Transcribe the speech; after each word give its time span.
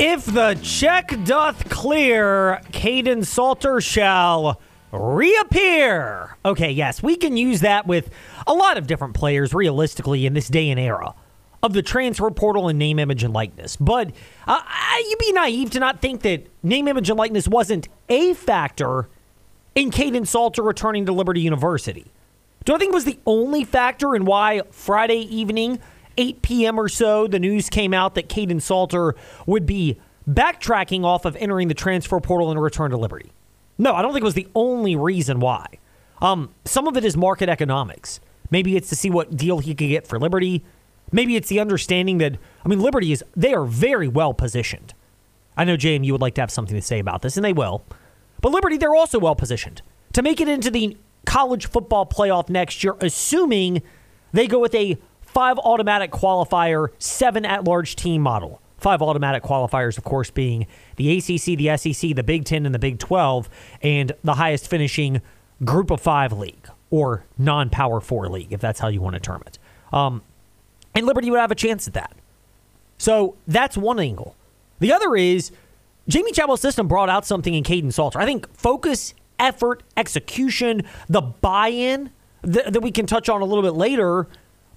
If 0.00 0.26
the 0.26 0.56
check 0.62 1.12
doth 1.24 1.68
clear, 1.68 2.60
Kaidon 2.70 3.26
Salter 3.26 3.80
shall 3.80 4.60
reappear. 4.92 6.36
Okay, 6.44 6.70
yes, 6.70 7.02
we 7.02 7.16
can 7.16 7.36
use 7.36 7.62
that 7.62 7.84
with 7.84 8.08
a 8.46 8.54
lot 8.54 8.78
of 8.78 8.86
different 8.86 9.14
players 9.14 9.52
realistically 9.52 10.24
in 10.24 10.34
this 10.34 10.46
day 10.46 10.70
and 10.70 10.78
era 10.78 11.16
of 11.64 11.72
the 11.72 11.82
transfer 11.82 12.30
portal 12.30 12.68
and 12.68 12.78
name, 12.78 13.00
image, 13.00 13.24
and 13.24 13.34
likeness. 13.34 13.74
But 13.74 14.12
uh, 14.46 14.62
you'd 15.00 15.18
be 15.18 15.32
naive 15.32 15.70
to 15.70 15.80
not 15.80 16.00
think 16.00 16.22
that 16.22 16.46
name, 16.62 16.86
image, 16.86 17.10
and 17.10 17.18
likeness 17.18 17.48
wasn't 17.48 17.88
a 18.08 18.34
factor 18.34 19.08
in 19.74 19.90
Kaidon 19.90 20.28
Salter 20.28 20.62
returning 20.62 21.06
to 21.06 21.12
Liberty 21.12 21.40
University. 21.40 22.12
Do 22.64 22.72
I 22.72 22.78
think 22.78 22.92
it 22.92 22.94
was 22.94 23.04
the 23.04 23.18
only 23.26 23.64
factor 23.64 24.14
in 24.14 24.24
why 24.24 24.62
Friday 24.70 25.22
evening, 25.22 25.80
8 26.18 26.42
p.m. 26.42 26.78
or 26.78 26.88
so, 26.88 27.26
the 27.26 27.38
news 27.38 27.70
came 27.70 27.94
out 27.94 28.14
that 28.16 28.28
Kaidon 28.28 28.60
Salter 28.60 29.14
would 29.46 29.64
be 29.64 29.98
backtracking 30.28 31.04
off 31.04 31.24
of 31.24 31.36
entering 31.36 31.68
the 31.68 31.74
transfer 31.74 32.20
portal 32.20 32.50
and 32.50 32.58
a 32.58 32.62
return 32.62 32.90
to 32.90 32.96
Liberty? 32.96 33.32
No, 33.78 33.94
I 33.94 34.02
don't 34.02 34.12
think 34.12 34.22
it 34.22 34.24
was 34.24 34.34
the 34.34 34.48
only 34.54 34.96
reason 34.96 35.40
why. 35.40 35.66
Um, 36.20 36.50
some 36.64 36.88
of 36.88 36.96
it 36.96 37.04
is 37.04 37.16
market 37.16 37.48
economics. 37.48 38.20
Maybe 38.50 38.76
it's 38.76 38.88
to 38.88 38.96
see 38.96 39.08
what 39.08 39.36
deal 39.36 39.60
he 39.60 39.74
could 39.74 39.88
get 39.88 40.06
for 40.06 40.18
Liberty. 40.18 40.64
Maybe 41.12 41.36
it's 41.36 41.48
the 41.48 41.60
understanding 41.60 42.18
that, 42.18 42.36
I 42.64 42.68
mean, 42.68 42.80
Liberty 42.80 43.12
is, 43.12 43.24
they 43.36 43.54
are 43.54 43.64
very 43.64 44.08
well 44.08 44.34
positioned. 44.34 44.94
I 45.56 45.64
know, 45.64 45.76
JM, 45.76 46.04
you 46.04 46.12
would 46.12 46.20
like 46.20 46.34
to 46.34 46.40
have 46.40 46.50
something 46.50 46.76
to 46.76 46.82
say 46.82 46.98
about 46.98 47.22
this, 47.22 47.36
and 47.36 47.44
they 47.44 47.52
will. 47.52 47.84
But 48.40 48.52
Liberty, 48.52 48.76
they're 48.76 48.94
also 48.94 49.18
well 49.18 49.34
positioned 49.34 49.82
to 50.12 50.22
make 50.22 50.40
it 50.40 50.48
into 50.48 50.70
the 50.70 50.96
college 51.26 51.66
football 51.66 52.06
playoff 52.06 52.48
next 52.48 52.82
year, 52.82 52.96
assuming 53.00 53.82
they 54.32 54.46
go 54.46 54.58
with 54.58 54.74
a 54.74 54.98
five 55.28 55.58
automatic 55.58 56.10
qualifier, 56.10 56.88
seven 56.98 57.44
at 57.44 57.64
large 57.64 57.96
team 57.96 58.22
model. 58.22 58.60
Five 58.78 59.02
automatic 59.02 59.42
qualifiers, 59.42 59.98
of 59.98 60.04
course, 60.04 60.30
being 60.30 60.66
the 60.96 61.18
ACC, 61.18 61.58
the 61.58 61.76
SEC, 61.76 62.14
the 62.14 62.22
Big 62.22 62.44
Ten, 62.44 62.64
and 62.64 62.74
the 62.74 62.78
Big 62.78 62.98
12, 62.98 63.48
and 63.82 64.12
the 64.22 64.34
highest 64.34 64.68
finishing 64.68 65.20
group 65.64 65.90
of 65.90 66.00
five 66.00 66.32
league 66.32 66.68
or 66.90 67.24
non 67.36 67.70
power 67.70 68.00
four 68.00 68.28
league, 68.28 68.52
if 68.52 68.60
that's 68.60 68.78
how 68.78 68.88
you 68.88 69.00
want 69.00 69.14
to 69.14 69.20
term 69.20 69.42
it. 69.46 69.58
Um, 69.92 70.22
and 70.94 71.06
Liberty 71.06 71.30
would 71.30 71.40
have 71.40 71.50
a 71.50 71.56
chance 71.56 71.88
at 71.88 71.94
that. 71.94 72.12
So 72.98 73.36
that's 73.46 73.76
one 73.76 73.98
angle. 73.98 74.36
The 74.78 74.92
other 74.92 75.16
is 75.16 75.50
Jamey 76.08 76.32
Chadwell's 76.32 76.60
system 76.60 76.88
brought 76.88 77.08
out 77.08 77.26
something 77.26 77.54
in 77.54 77.64
Kaidon 77.64 77.92
Salter. 77.92 78.20
I 78.20 78.24
think 78.24 78.52
focus, 78.56 79.14
effort, 79.38 79.82
execution, 79.96 80.82
the 81.08 81.20
buy 81.20 81.68
in 81.68 82.10
that, 82.42 82.72
that 82.72 82.80
we 82.80 82.90
can 82.90 83.06
touch 83.06 83.28
on 83.28 83.42
a 83.42 83.44
little 83.44 83.62
bit 83.62 83.74
later 83.74 84.28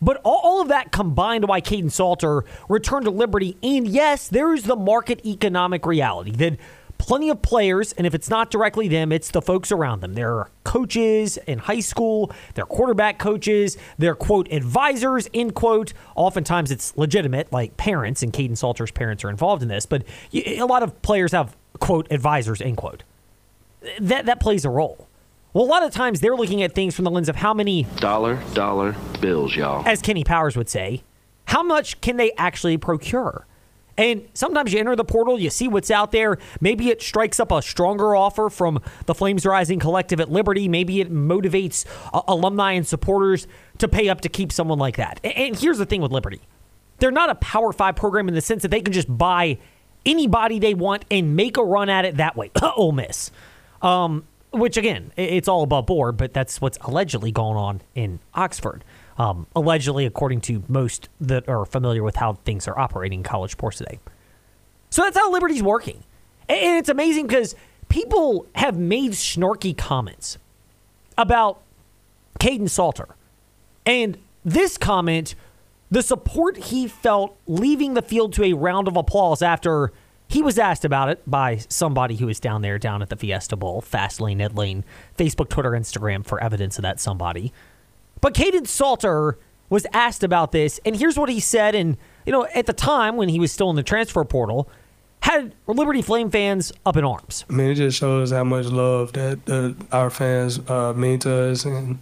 but 0.02 0.20
all, 0.24 0.42
all 0.44 0.62
of 0.62 0.68
that 0.70 0.92
combined 0.92 1.48
why 1.48 1.62
Kaidon 1.62 1.92
Salter 1.92 2.44
returned 2.68 3.06
to 3.06 3.12
Liberty. 3.12 3.58
And 3.62 3.88
yes, 3.88 4.28
there's 4.28 4.64
the 4.64 4.76
market 4.76 5.26
economic 5.26 5.86
reality 5.86 6.32
that 6.32 6.58
plenty 6.98 7.30
of 7.30 7.42
players, 7.42 7.94
and 7.94 8.06
if 8.06 8.14
it's 8.14 8.30
not 8.30 8.52
directly 8.52 8.88
them, 8.88 9.12
it's 9.12 9.32
the 9.32 9.42
folks 9.42 9.72
around 9.72 10.02
them. 10.02 10.14
They're 10.14 10.50
coaches 10.64 11.38
in 11.48 11.58
high 11.58 11.80
school, 11.80 12.32
they're 12.54 12.66
quarterback 12.66 13.18
coaches, 13.18 13.76
they're 13.98 14.16
quote 14.16 14.52
advisors, 14.52 15.28
end 15.34 15.56
quote. 15.56 15.94
Oftentimes 16.16 16.70
it's 16.70 16.96
legitimate, 16.96 17.52
like 17.52 17.76
parents, 17.76 18.22
and 18.22 18.32
Kaidon 18.32 18.56
Salter's 18.56 18.92
parents 18.92 19.24
are 19.24 19.30
involved 19.30 19.64
in 19.64 19.68
this, 19.68 19.88
but 19.88 20.04
a 20.34 20.64
lot 20.64 20.84
of 20.84 21.02
players 21.02 21.32
have 21.32 21.56
quote 21.80 22.08
advisors, 22.12 22.62
end 22.62 22.78
quote. 22.78 23.04
That 24.00 24.28
that 24.28 24.40
plays 24.40 24.64
a 24.64 24.70
role. 24.70 25.08
Well, 25.54 25.66
a 25.66 25.68
lot 25.68 25.84
of 25.84 25.92
times 25.92 26.22
they're 26.22 26.36
looking 26.36 26.64
at 26.64 26.74
things 26.74 26.96
from 26.96 27.04
the 27.04 27.12
lens 27.12 27.28
of 27.28 27.36
how 27.36 27.54
many 27.54 27.84
dollar, 27.98 28.40
dollar 28.54 28.96
bills, 29.20 29.56
y'all. 29.56 29.86
As 29.86 30.02
Kenny 30.02 30.24
Powers 30.24 30.56
would 30.56 30.70
say, 30.70 31.04
how 31.46 31.62
much 31.62 32.00
can 32.00 32.16
they 32.16 32.32
actually 32.38 32.78
procure? 32.78 33.46
And 33.98 34.28
sometimes 34.34 34.72
you 34.72 34.80
enter 34.80 34.96
the 34.96 35.04
portal, 35.04 35.38
you 35.38 35.50
see 35.50 35.68
what's 35.68 35.92
out 35.92 36.14
there. 36.14 36.38
Maybe 36.62 36.90
it 36.90 37.02
strikes 37.02 37.40
up 37.40 37.52
a 37.52 37.62
stronger 37.62 38.16
offer 38.16 38.50
from 38.50 38.82
the 39.06 39.14
Flames 39.14 39.46
Rising 39.46 39.80
Collective 39.80 40.22
at 40.22 40.32
Liberty. 40.32 40.70
Maybe 40.70 41.02
it 41.02 41.12
motivates 41.12 41.86
uh, 42.14 42.22
alumni 42.28 42.72
and 42.72 42.88
supporters 42.88 43.46
to 43.80 43.90
pay 43.90 44.08
up 44.08 44.22
to 44.22 44.30
keep 44.30 44.54
someone 44.54 44.80
like 44.80 44.96
that. 44.96 45.20
And 45.24 45.58
here's 45.58 45.78
the 45.78 45.86
thing 45.86 46.02
with 46.02 46.12
Liberty 46.12 46.42
they're 47.00 47.12
not 47.12 47.30
a 47.30 47.36
Power 47.36 47.74
Five 47.74 47.96
program 47.96 48.28
in 48.28 48.36
the 48.36 48.42
sense 48.42 48.62
that 48.62 48.70
they 48.70 48.80
can 48.80 48.94
just 48.94 49.16
buy 49.18 49.58
anybody 50.06 50.60
they 50.60 50.76
want 50.76 51.04
and 51.12 51.36
make 51.36 51.58
a 51.58 51.64
run 51.64 51.90
at 51.90 52.06
it 52.06 52.18
that 52.18 52.38
way. 52.38 52.52
Ole 52.78 52.94
Miss. 52.94 53.32
Um, 53.82 54.24
which 54.52 54.78
again, 54.78 55.12
it's 55.18 55.48
all 55.48 55.64
above 55.64 55.86
board, 55.86 56.18
but 56.18 56.34
that's 56.34 56.60
what's 56.62 56.78
allegedly 56.82 57.32
going 57.32 57.58
on 57.58 57.82
in 57.96 58.20
Oxford. 58.34 58.84
Um, 59.18 59.48
allegedly, 59.56 60.06
according 60.06 60.42
to 60.42 60.64
most 60.68 61.10
that 61.20 61.48
are 61.48 61.66
familiar 61.66 62.04
with 62.04 62.16
how 62.16 62.34
things 62.34 62.68
are 62.68 62.78
operating 62.78 63.20
in 63.20 63.24
college 63.24 63.52
sports 63.52 63.78
today. 63.78 64.00
So 64.90 65.04
that's 65.04 65.18
how 65.18 65.32
Liberty's 65.32 65.64
working. 65.64 66.04
And 66.50 66.78
it's 66.78 66.90
amazing 66.90 67.28
because 67.28 67.56
people 67.88 68.46
have 68.56 68.78
made 68.78 69.12
snarky 69.12 69.78
comments 69.78 70.38
about 71.18 71.62
Kaidon 72.40 72.70
Salter. 72.70 73.16
And 73.86 74.18
this 74.44 74.78
comment, 74.78 75.36
the 75.90 76.02
support 76.02 76.58
he 76.58 76.88
felt 76.88 77.38
leaving 77.48 77.94
the 77.94 78.02
field 78.02 78.34
to 78.34 78.44
a 78.44 78.54
round 78.54 78.88
of 78.88 78.98
applause 78.98 79.42
after 79.42 79.92
he 80.32 80.42
was 80.42 80.58
asked 80.58 80.86
about 80.86 81.10
it 81.10 81.22
by 81.30 81.58
somebody 81.68 82.16
who 82.16 82.26
was 82.26 82.40
down 82.40 82.62
there, 82.62 82.80
down 82.80 83.02
at 83.02 83.10
the 83.10 83.18
Fiesta 83.18 83.58
Bowl, 83.58 83.82
Fastlane, 83.82 84.38
Edlane, 84.38 84.84
Facebook, 85.18 85.50
Twitter, 85.50 85.72
Instagram 85.72 86.26
for 86.26 86.42
evidence 86.42 86.78
of 86.78 86.84
that 86.84 87.02
somebody. 87.02 87.52
But 88.22 88.34
Kaidon 88.34 88.66
Salter 88.66 89.38
was 89.70 89.86
asked 89.92 90.24
about 90.24 90.54
this, 90.54 90.80
and 90.86 90.96
here's 90.96 91.18
what 91.18 91.28
he 91.28 91.42
said. 91.42 91.76
And, 91.76 91.98
you 92.26 92.32
know, 92.32 92.48
at 92.56 92.66
the 92.66 92.74
time 92.74 93.18
when 93.18 93.28
he 93.28 93.42
was 93.42 93.52
still 93.52 93.70
in 93.70 93.76
the 93.76 93.84
transfer 93.84 94.24
portal, 94.24 94.70
had 95.20 95.54
Liberty 95.68 96.02
Flame 96.02 96.32
fans 96.32 96.72
up 96.86 96.96
in 96.96 97.04
arms. 97.04 97.44
I 97.50 97.54
mean, 97.54 97.72
it 97.72 97.76
just 97.76 97.98
shows 97.98 98.32
how 98.32 98.46
much 98.46 98.68
love 98.68 99.12
that 99.14 99.76
our 99.92 100.10
fans 100.10 100.60
uh, 100.70 100.94
mean 100.94 101.20
to 101.20 101.52
us. 101.52 101.66
And 101.66 102.00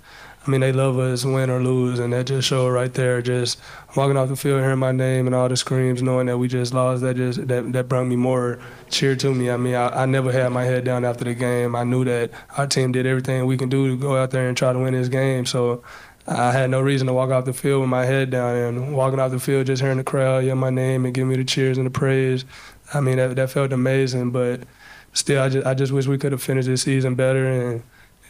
I 0.49 0.51
mean, 0.51 0.61
they 0.61 0.71
love 0.71 0.97
us, 0.97 1.23
win 1.23 1.51
or 1.51 1.61
lose, 1.61 1.99
and 1.99 2.11
that 2.11 2.25
just 2.25 2.47
showed 2.47 2.69
right 2.69 2.91
there. 2.91 3.21
Just 3.21 3.59
walking 3.95 4.17
off 4.17 4.29
the 4.29 4.35
field, 4.35 4.61
hearing 4.61 4.79
my 4.79 4.91
name 4.91 5.27
and 5.27 5.35
all 5.35 5.47
the 5.47 5.55
screams, 5.55 6.01
knowing 6.01 6.25
that 6.25 6.39
we 6.39 6.47
just 6.47 6.73
lost, 6.73 7.03
that 7.03 7.17
just 7.17 7.47
that 7.47 7.71
that 7.71 7.87
brought 7.87 8.07
me 8.07 8.15
more 8.15 8.59
cheer 8.89 9.15
to 9.17 9.31
me. 9.31 9.51
I 9.51 9.57
mean, 9.57 9.75
I, 9.75 9.89
I 9.89 10.05
never 10.07 10.31
had 10.31 10.51
my 10.51 10.63
head 10.63 10.85
down 10.85 11.05
after 11.05 11.23
the 11.23 11.35
game. 11.35 11.75
I 11.75 11.83
knew 11.83 12.03
that 12.05 12.31
our 12.57 12.65
team 12.65 12.91
did 12.91 13.05
everything 13.05 13.45
we 13.45 13.57
can 13.57 13.69
do 13.69 13.89
to 13.89 13.95
go 13.95 14.17
out 14.17 14.31
there 14.31 14.47
and 14.47 14.57
try 14.57 14.73
to 14.73 14.79
win 14.79 14.95
this 14.95 15.07
game. 15.07 15.45
So 15.45 15.83
I 16.25 16.51
had 16.51 16.71
no 16.71 16.81
reason 16.81 17.05
to 17.05 17.13
walk 17.13 17.29
off 17.29 17.45
the 17.45 17.53
field 17.53 17.81
with 17.81 17.89
my 17.91 18.05
head 18.05 18.31
down. 18.31 18.55
And 18.55 18.95
walking 18.95 19.19
off 19.19 19.29
the 19.29 19.39
field, 19.39 19.67
just 19.67 19.83
hearing 19.83 19.97
the 19.97 20.03
crowd 20.03 20.45
yell 20.45 20.55
my 20.55 20.71
name 20.71 21.05
and 21.05 21.13
give 21.13 21.27
me 21.27 21.35
the 21.35 21.43
cheers 21.43 21.77
and 21.77 21.85
the 21.85 21.91
praise. 21.91 22.43
I 22.91 23.01
mean, 23.01 23.17
that 23.17 23.35
that 23.35 23.51
felt 23.51 23.71
amazing. 23.71 24.31
But 24.31 24.61
still, 25.13 25.43
I 25.43 25.49
just 25.49 25.67
I 25.67 25.75
just 25.75 25.91
wish 25.91 26.07
we 26.07 26.17
could 26.17 26.31
have 26.31 26.41
finished 26.41 26.67
this 26.67 26.81
season 26.81 27.13
better. 27.13 27.45
And 27.45 27.83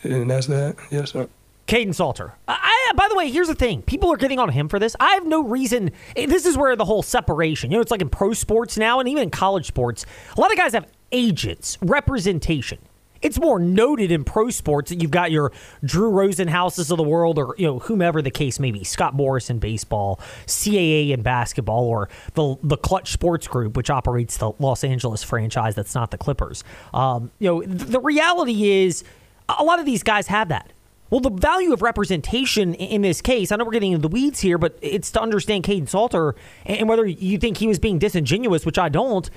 and 0.03 0.29
that's 0.29 0.47
that. 0.47 0.75
Yes, 0.91 1.13
sir. 1.13 1.29
Kaidon 1.69 1.93
Salter. 1.93 2.33
I, 2.47 2.91
by 2.95 3.07
the 3.09 3.15
way, 3.15 3.29
here's 3.29 3.47
the 3.47 3.55
thing: 3.55 3.83
people 3.83 4.11
are 4.11 4.17
getting 4.17 4.39
on 4.39 4.49
him 4.49 4.67
for 4.67 4.79
this. 4.79 4.95
I 4.99 5.13
have 5.13 5.25
no 5.25 5.43
reason. 5.43 5.91
Eh, 6.15 6.25
this 6.25 6.45
is 6.45 6.57
where 6.57 6.75
the 6.75 6.85
whole 6.85 7.03
separation. 7.03 7.69
You 7.71 7.77
know, 7.77 7.81
it's 7.81 7.91
like 7.91 8.01
in 8.01 8.09
pro 8.09 8.33
sports 8.33 8.77
now, 8.77 8.99
and 8.99 9.07
even 9.07 9.23
in 9.23 9.29
college 9.29 9.67
sports. 9.67 10.05
A 10.35 10.41
lot 10.41 10.51
of 10.51 10.57
guys 10.57 10.73
have 10.73 10.87
agents, 11.11 11.77
representation. 11.81 12.79
It's 13.21 13.39
more 13.39 13.59
noted 13.59 14.11
in 14.11 14.23
pro 14.23 14.49
sports 14.49 14.89
that 14.89 15.01
you've 15.01 15.11
got 15.11 15.29
your 15.29 15.51
Drew 15.83 16.09
Rosenhouses 16.09 16.89
of 16.89 16.97
the 16.97 17.03
world, 17.03 17.37
or 17.37 17.53
you 17.57 17.67
know 17.67 17.79
whomever 17.79 18.21
the 18.21 18.31
case 18.31 18.59
may 18.59 18.71
be. 18.71 18.83
Scott 18.83 19.15
Boras 19.15 19.51
in 19.51 19.59
baseball, 19.59 20.19
CAA 20.47 21.11
in 21.11 21.21
basketball, 21.21 21.83
or 21.83 22.09
the 22.33 22.55
the 22.63 22.77
Clutch 22.77 23.11
Sports 23.11 23.47
Group, 23.47 23.77
which 23.77 23.91
operates 23.91 24.37
the 24.37 24.53
Los 24.57 24.83
Angeles 24.83 25.21
franchise 25.21 25.75
that's 25.75 25.93
not 25.93 26.09
the 26.09 26.17
Clippers. 26.17 26.63
Um, 26.95 27.29
you 27.37 27.47
know, 27.47 27.61
the 27.63 27.99
reality 27.99 28.71
is 28.71 29.03
a 29.47 29.63
lot 29.63 29.79
of 29.79 29.85
these 29.85 30.01
guys 30.01 30.25
have 30.27 30.49
that. 30.49 30.71
Well, 31.09 31.21
the 31.21 31.31
value 31.31 31.73
of 31.73 31.81
representation 31.81 32.75
in 32.75 33.01
this 33.01 33.21
case, 33.21 33.51
I 33.51 33.55
know 33.55 33.65
we're 33.65 33.71
getting 33.71 33.93
into 33.93 34.07
the 34.07 34.13
weeds 34.13 34.41
here, 34.41 34.57
but 34.57 34.77
it's 34.81 35.11
to 35.11 35.21
understand 35.21 35.63
Kaidon 35.63 35.89
Salter 35.89 36.35
and 36.65 36.87
whether 36.87 37.05
you 37.05 37.37
think 37.37 37.57
he 37.57 37.67
was 37.67 37.79
being 37.79 37.97
disingenuous, 37.97 38.65
which 38.65 38.77
I 38.77 38.89
don't, 38.89 39.29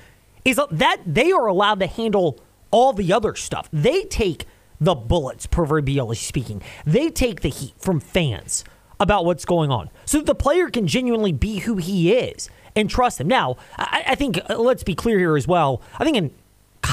is 0.45 0.59
that 0.69 0.99
they 1.05 1.31
are 1.31 1.47
allowed 1.47 1.79
to 1.79 1.87
handle 1.87 2.39
all 2.69 2.93
the 2.93 3.11
other 3.11 3.35
stuff. 3.35 3.69
They 3.73 4.03
take 4.03 4.45
the 4.79 4.95
bullets, 4.95 5.45
proverbially 5.45 6.15
speaking. 6.15 6.61
They 6.85 7.09
take 7.09 7.41
the 7.41 7.49
heat 7.49 7.73
from 7.79 7.99
fans 7.99 8.63
about 8.99 9.25
what's 9.25 9.45
going 9.45 9.71
on 9.71 9.89
so 10.05 10.17
that 10.19 10.25
the 10.25 10.35
player 10.35 10.69
can 10.69 10.87
genuinely 10.87 11.31
be 11.31 11.59
who 11.59 11.77
he 11.77 12.13
is 12.13 12.49
and 12.75 12.89
trust 12.89 13.19
him. 13.19 13.27
Now, 13.27 13.57
I, 13.77 14.03
I 14.09 14.15
think, 14.15 14.39
uh, 14.49 14.57
let's 14.57 14.83
be 14.83 14.95
clear 14.95 15.17
here 15.17 15.37
as 15.37 15.47
well. 15.47 15.81
I 15.97 16.03
think 16.03 16.17
in 16.17 16.31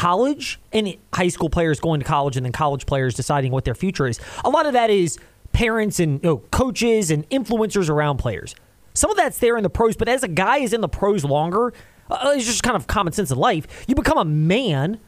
college 0.01 0.59
and 0.73 0.97
high 1.13 1.29
school 1.29 1.51
players 1.51 1.79
going 1.79 2.01
to 2.01 2.07
college 2.07 2.35
and 2.35 2.47
then 2.47 2.53
college 2.53 2.87
players 2.87 3.15
deciding 3.15 3.53
what 3.53 3.67
their 3.67 3.75
future 3.75 4.07
is. 4.07 4.19
A 4.47 4.49
lot 4.49 4.65
of 4.65 4.73
that 4.73 4.89
is 4.89 5.19
parents 5.53 6.01
and 6.01 6.23
you 6.23 6.31
know, 6.31 6.37
coaches 6.51 7.11
and 7.11 7.29
influencers 7.29 7.91
around 7.91 8.17
players. 8.17 8.55
Some 8.95 9.11
of 9.11 9.19
that's 9.19 9.39
there 9.41 9.59
in 9.59 9.63
the 9.63 9.69
pros, 9.69 9.97
but 9.99 10.09
as 10.09 10.23
a 10.23 10.29
guy 10.29 10.57
is 10.57 10.73
in 10.73 10.81
the 10.81 10.89
pros 10.89 11.23
longer, 11.23 11.75
uh, 12.11 12.33
it's 12.35 12.47
just 12.47 12.63
kind 12.63 12.77
of 12.77 12.87
common 12.87 13.13
sense 13.13 13.31
in 13.31 13.37
life. 13.37 13.85
You 13.87 13.95
become 13.95 14.17
a 14.17 14.25
man 14.25 15.01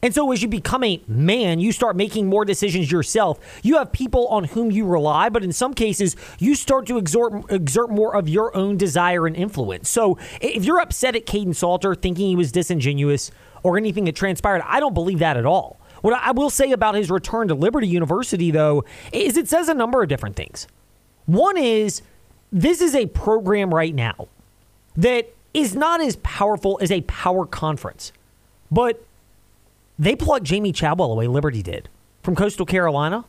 And 0.00 0.14
so, 0.14 0.30
as 0.30 0.42
you 0.42 0.48
become 0.48 0.84
a 0.84 1.02
man, 1.08 1.58
you 1.58 1.72
start 1.72 1.96
making 1.96 2.28
more 2.28 2.44
decisions 2.44 2.90
yourself. 2.90 3.40
You 3.64 3.78
have 3.78 3.90
people 3.90 4.28
on 4.28 4.44
whom 4.44 4.70
you 4.70 4.86
rely, 4.86 5.28
but 5.28 5.42
in 5.42 5.52
some 5.52 5.74
cases, 5.74 6.14
you 6.38 6.54
start 6.54 6.86
to 6.86 6.98
exert, 6.98 7.50
exert 7.50 7.90
more 7.90 8.14
of 8.14 8.28
your 8.28 8.56
own 8.56 8.76
desire 8.76 9.26
and 9.26 9.34
influence. 9.34 9.88
So, 9.88 10.16
if 10.40 10.64
you're 10.64 10.80
upset 10.80 11.16
at 11.16 11.26
Kaidon 11.26 11.54
Salter 11.54 11.96
thinking 11.96 12.28
he 12.28 12.36
was 12.36 12.52
disingenuous 12.52 13.32
or 13.62 13.76
anything 13.76 14.04
that 14.04 14.16
transpired, 14.16 14.62
I 14.64 14.80
don't 14.80 14.94
believe 14.94 15.18
that 15.20 15.36
at 15.36 15.46
all. 15.46 15.78
What 16.00 16.14
I 16.14 16.30
will 16.30 16.50
say 16.50 16.72
about 16.72 16.94
his 16.94 17.10
return 17.10 17.48
to 17.48 17.54
Liberty 17.54 17.88
University, 17.88 18.50
though, 18.50 18.84
is 19.12 19.36
it 19.36 19.48
says 19.48 19.68
a 19.68 19.74
number 19.74 20.02
of 20.02 20.08
different 20.08 20.36
things. 20.36 20.68
One 21.26 21.56
is 21.56 22.02
this 22.52 22.80
is 22.80 22.94
a 22.94 23.06
program 23.06 23.74
right 23.74 23.94
now 23.94 24.28
that 24.96 25.34
is 25.52 25.74
not 25.74 26.00
as 26.00 26.16
powerful 26.16 26.78
as 26.80 26.90
a 26.90 27.00
power 27.02 27.46
conference, 27.46 28.12
but 28.70 29.04
they 29.98 30.14
plucked 30.14 30.46
Jamey 30.46 30.74
Chadwell 30.74 31.12
away, 31.12 31.26
Liberty 31.26 31.62
did, 31.62 31.88
from 32.22 32.36
Coastal 32.36 32.66
Carolina 32.66 33.24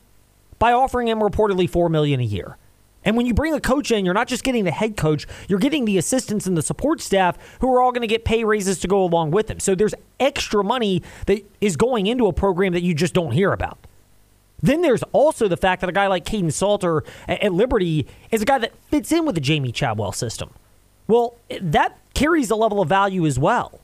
by 0.60 0.72
offering 0.74 1.08
him 1.08 1.20
reportedly 1.20 1.70
4 1.70 1.90
million 1.90 2.20
a 2.20 2.24
year. 2.24 2.58
And 3.06 3.16
when 3.16 3.26
you 3.26 3.34
bring 3.34 3.54
a 3.54 3.62
coach 3.62 3.92
in, 3.92 4.04
you're 4.04 4.14
not 4.14 4.28
just 4.28 4.44
getting 4.44 4.66
the 4.66 4.72
head 4.72 4.98
coach, 4.98 5.26
you're 5.48 5.60
getting 5.60 5.86
the 5.86 5.98
assistants 5.98 6.46
and 6.46 6.58
the 6.58 6.62
support 6.62 7.02
staff 7.02 7.38
who 7.62 7.74
are 7.74 7.82
all 7.82 7.92
going 7.92 8.02
to 8.02 8.08
get 8.08 8.26
pay 8.26 8.44
raises 8.44 8.80
to 8.80 8.88
go 8.88 9.04
along 9.04 9.32
with 9.32 9.48
them. 9.48 9.60
So 9.60 9.74
there's 9.74 9.96
extra 10.20 10.64
money 10.64 11.02
that 11.26 11.46
is 11.62 11.78
going 11.78 12.08
into 12.08 12.28
a 12.28 12.34
program 12.34 12.74
that 12.74 12.84
you 12.84 12.94
just 12.94 13.14
don't 13.14 13.32
hear 13.32 13.54
about. 13.54 13.80
Then 14.62 14.82
there's 14.82 15.04
also 15.14 15.48
the 15.48 15.56
fact 15.56 15.82
that 15.82 15.90
a 15.90 15.94
guy 15.94 16.08
like 16.08 16.26
Kaidon 16.26 16.52
Salter 16.52 17.04
at 17.28 17.54
Liberty 17.54 18.06
is 18.32 18.42
a 18.42 18.46
guy 18.46 18.58
that 18.58 18.74
fits 18.90 19.12
in 19.12 19.26
with 19.26 19.36
the 19.36 19.42
Jamey 19.42 19.74
Chadwell 19.74 20.12
system. 20.12 20.50
Well, 21.08 21.38
that 21.62 21.98
carries 22.14 22.52
a 22.52 22.56
level 22.56 22.82
of 22.82 22.90
value 22.90 23.26
as 23.26 23.40
well. 23.40 23.80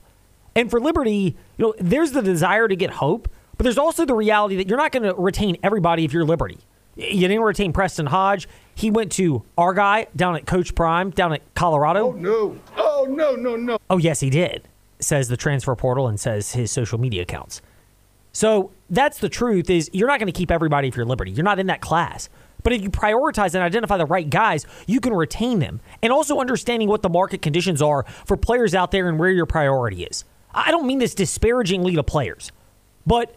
And 0.54 0.70
for 0.70 0.78
Liberty, 0.78 1.36
you 1.56 1.64
know, 1.64 1.74
there's 1.78 2.12
the 2.12 2.22
desire 2.22 2.68
to 2.68 2.76
get 2.76 2.90
hope, 2.90 3.28
but 3.56 3.64
there's 3.64 3.78
also 3.78 4.04
the 4.04 4.14
reality 4.14 4.56
that 4.56 4.68
you're 4.68 4.78
not 4.78 4.92
going 4.92 5.02
to 5.02 5.14
retain 5.14 5.56
everybody 5.62 6.04
if 6.04 6.12
you're 6.12 6.24
Liberty. 6.24 6.58
You 6.96 7.28
didn't 7.28 7.42
retain 7.42 7.72
Preston 7.72 8.06
Hodge. 8.06 8.48
He 8.74 8.90
went 8.90 9.12
to 9.12 9.42
our 9.56 9.74
guy 9.74 10.06
down 10.16 10.34
at 10.36 10.46
Coach 10.46 10.74
Prime 10.74 11.10
down 11.10 11.32
at 11.32 11.42
Colorado. 11.54 12.08
Oh 12.08 12.12
no! 12.12 12.58
Oh 12.76 13.06
no! 13.08 13.36
No 13.36 13.56
no! 13.56 13.78
Oh 13.90 13.98
yes, 13.98 14.20
he 14.20 14.30
did. 14.30 14.66
Says 14.98 15.28
the 15.28 15.36
transfer 15.36 15.74
portal 15.76 16.08
and 16.08 16.18
says 16.18 16.52
his 16.52 16.70
social 16.70 16.98
media 16.98 17.22
accounts. 17.22 17.60
So 18.32 18.70
that's 18.88 19.18
the 19.18 19.28
truth. 19.28 19.68
Is 19.68 19.90
you're 19.92 20.08
not 20.08 20.18
going 20.18 20.32
to 20.32 20.38
keep 20.38 20.50
everybody 20.50 20.88
if 20.88 20.96
you're 20.96 21.04
Liberty. 21.04 21.30
You're 21.30 21.44
not 21.44 21.58
in 21.58 21.66
that 21.66 21.80
class. 21.80 22.28
But 22.62 22.72
if 22.72 22.82
you 22.82 22.90
prioritize 22.90 23.54
and 23.54 23.62
identify 23.62 23.96
the 23.96 24.06
right 24.06 24.28
guys, 24.28 24.66
you 24.86 24.98
can 24.98 25.14
retain 25.14 25.60
them. 25.60 25.80
And 26.02 26.12
also 26.12 26.40
understanding 26.40 26.88
what 26.88 27.02
the 27.02 27.08
market 27.08 27.40
conditions 27.40 27.80
are 27.80 28.04
for 28.24 28.36
players 28.36 28.74
out 28.74 28.90
there 28.90 29.08
and 29.08 29.18
where 29.18 29.30
your 29.30 29.46
priority 29.46 30.02
is. 30.02 30.24
I 30.52 30.70
don't 30.70 30.86
mean 30.86 30.98
this 30.98 31.14
disparagingly 31.14 31.94
to 31.94 32.02
players, 32.02 32.50
but 33.06 33.36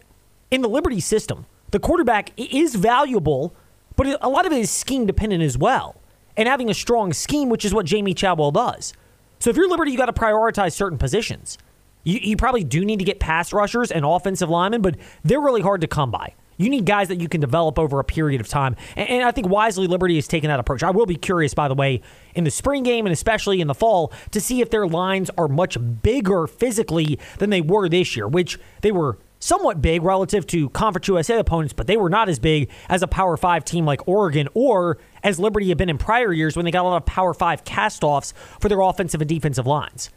in 0.50 0.62
the 0.62 0.68
Liberty 0.68 1.00
system, 1.00 1.46
the 1.70 1.78
quarterback 1.78 2.32
is 2.36 2.74
valuable, 2.74 3.54
but 3.96 4.18
a 4.20 4.28
lot 4.28 4.46
of 4.46 4.52
it 4.52 4.58
is 4.58 4.70
scheme 4.70 5.06
dependent 5.06 5.42
as 5.42 5.56
well. 5.56 6.00
And 6.36 6.48
having 6.48 6.70
a 6.70 6.74
strong 6.74 7.12
scheme, 7.12 7.48
which 7.48 7.64
is 7.64 7.74
what 7.74 7.86
Jamey 7.86 8.16
Chadwell 8.16 8.50
does. 8.50 8.92
So 9.40 9.50
if 9.50 9.56
you're 9.56 9.68
Liberty, 9.68 9.90
you 9.90 9.98
got 9.98 10.06
to 10.06 10.12
prioritize 10.12 10.72
certain 10.72 10.98
positions. 10.98 11.58
You, 12.04 12.18
you, 12.22 12.36
probably 12.36 12.64
do 12.64 12.84
need 12.84 12.98
to 12.98 13.04
get 13.04 13.20
pass 13.20 13.52
rushers 13.52 13.90
and 13.90 14.04
offensive 14.04 14.48
linemen, 14.48 14.80
but 14.80 14.96
they're 15.24 15.40
really 15.40 15.60
hard 15.60 15.82
to 15.82 15.86
come 15.86 16.10
by. 16.10 16.34
You 16.56 16.68
need 16.68 16.84
guys 16.84 17.08
that 17.08 17.20
you 17.20 17.28
can 17.28 17.40
develop 17.40 17.78
over 17.78 17.98
a 18.00 18.04
period 18.04 18.40
of 18.40 18.48
time. 18.48 18.76
And, 18.96 19.08
and 19.08 19.24
I 19.24 19.30
think 19.30 19.48
wisely 19.48 19.86
Liberty 19.86 20.16
has 20.16 20.28
taken 20.28 20.48
that 20.48 20.60
approach. 20.60 20.82
I 20.82 20.90
will 20.90 21.06
be 21.06 21.16
curious, 21.16 21.54
by 21.54 21.68
the 21.68 21.74
way, 21.74 22.02
in 22.34 22.44
the 22.44 22.50
spring 22.50 22.82
game 22.82 23.06
and 23.06 23.12
especially 23.12 23.60
in 23.60 23.66
the 23.66 23.74
fall 23.74 24.12
to 24.30 24.40
see 24.40 24.60
if 24.60 24.70
their 24.70 24.86
lines 24.86 25.30
are 25.38 25.48
much 25.48 25.78
bigger 26.02 26.46
physically 26.46 27.18
than 27.38 27.50
they 27.50 27.62
were 27.62 27.88
this 27.88 28.14
year, 28.14 28.28
which 28.28 28.58
they 28.82 28.92
were 28.92 29.18
somewhat 29.40 29.82
big 29.82 30.02
relative 30.02 30.46
to 30.48 30.68
Conference 30.70 31.08
USA 31.08 31.38
opponents, 31.38 31.72
but 31.72 31.86
they 31.86 31.96
were 31.96 32.10
not 32.10 32.28
as 32.28 32.38
big 32.38 32.70
as 32.88 33.02
a 33.02 33.08
Power 33.08 33.36
5 33.36 33.64
team 33.64 33.84
like 33.84 34.06
Oregon 34.06 34.48
or 34.54 34.98
as 35.24 35.40
Liberty 35.40 35.68
had 35.70 35.78
been 35.78 35.88
in 35.88 35.98
prior 35.98 36.32
years 36.32 36.56
when 36.56 36.64
they 36.64 36.70
got 36.70 36.84
a 36.84 36.88
lot 36.88 36.98
of 36.98 37.06
Power 37.06 37.34
5 37.34 37.64
castoffs 37.64 38.32
for 38.60 38.68
their 38.68 38.80
offensive 38.80 39.20
and 39.20 39.28
defensive 39.28 39.66
lines. 39.66 40.10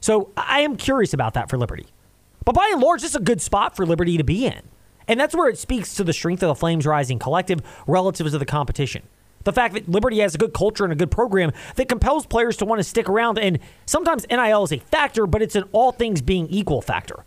So 0.00 0.30
I 0.36 0.60
am 0.60 0.76
curious 0.76 1.12
about 1.12 1.34
that 1.34 1.48
for 1.48 1.58
Liberty. 1.58 1.86
But 2.44 2.54
by 2.54 2.70
and 2.72 2.80
large, 2.80 3.04
is 3.04 3.14
a 3.14 3.20
good 3.20 3.40
spot 3.40 3.76
for 3.76 3.84
Liberty 3.84 4.16
to 4.16 4.24
be 4.24 4.46
in. 4.46 4.62
And 5.06 5.20
that's 5.20 5.34
where 5.34 5.48
it 5.48 5.58
speaks 5.58 5.94
to 5.94 6.04
the 6.04 6.12
strength 6.12 6.42
of 6.42 6.48
the 6.48 6.54
Flames 6.54 6.86
Rising 6.86 7.18
collective 7.18 7.60
relative 7.86 8.30
to 8.30 8.38
the 8.38 8.46
competition. 8.46 9.02
The 9.44 9.52
fact 9.52 9.74
that 9.74 9.88
Liberty 9.88 10.20
has 10.20 10.34
a 10.34 10.38
good 10.38 10.52
culture 10.52 10.84
and 10.84 10.92
a 10.92 10.96
good 10.96 11.10
program 11.10 11.52
that 11.76 11.88
compels 11.88 12.26
players 12.26 12.56
to 12.58 12.64
want 12.64 12.78
to 12.78 12.84
stick 12.84 13.08
around. 13.08 13.38
And 13.38 13.58
sometimes 13.86 14.26
NIL 14.30 14.64
is 14.64 14.72
a 14.72 14.78
factor, 14.78 15.26
but 15.26 15.42
it's 15.42 15.56
an 15.56 15.64
all 15.72 15.92
things 15.92 16.22
being 16.22 16.46
equal 16.48 16.82
factor. 16.82 17.24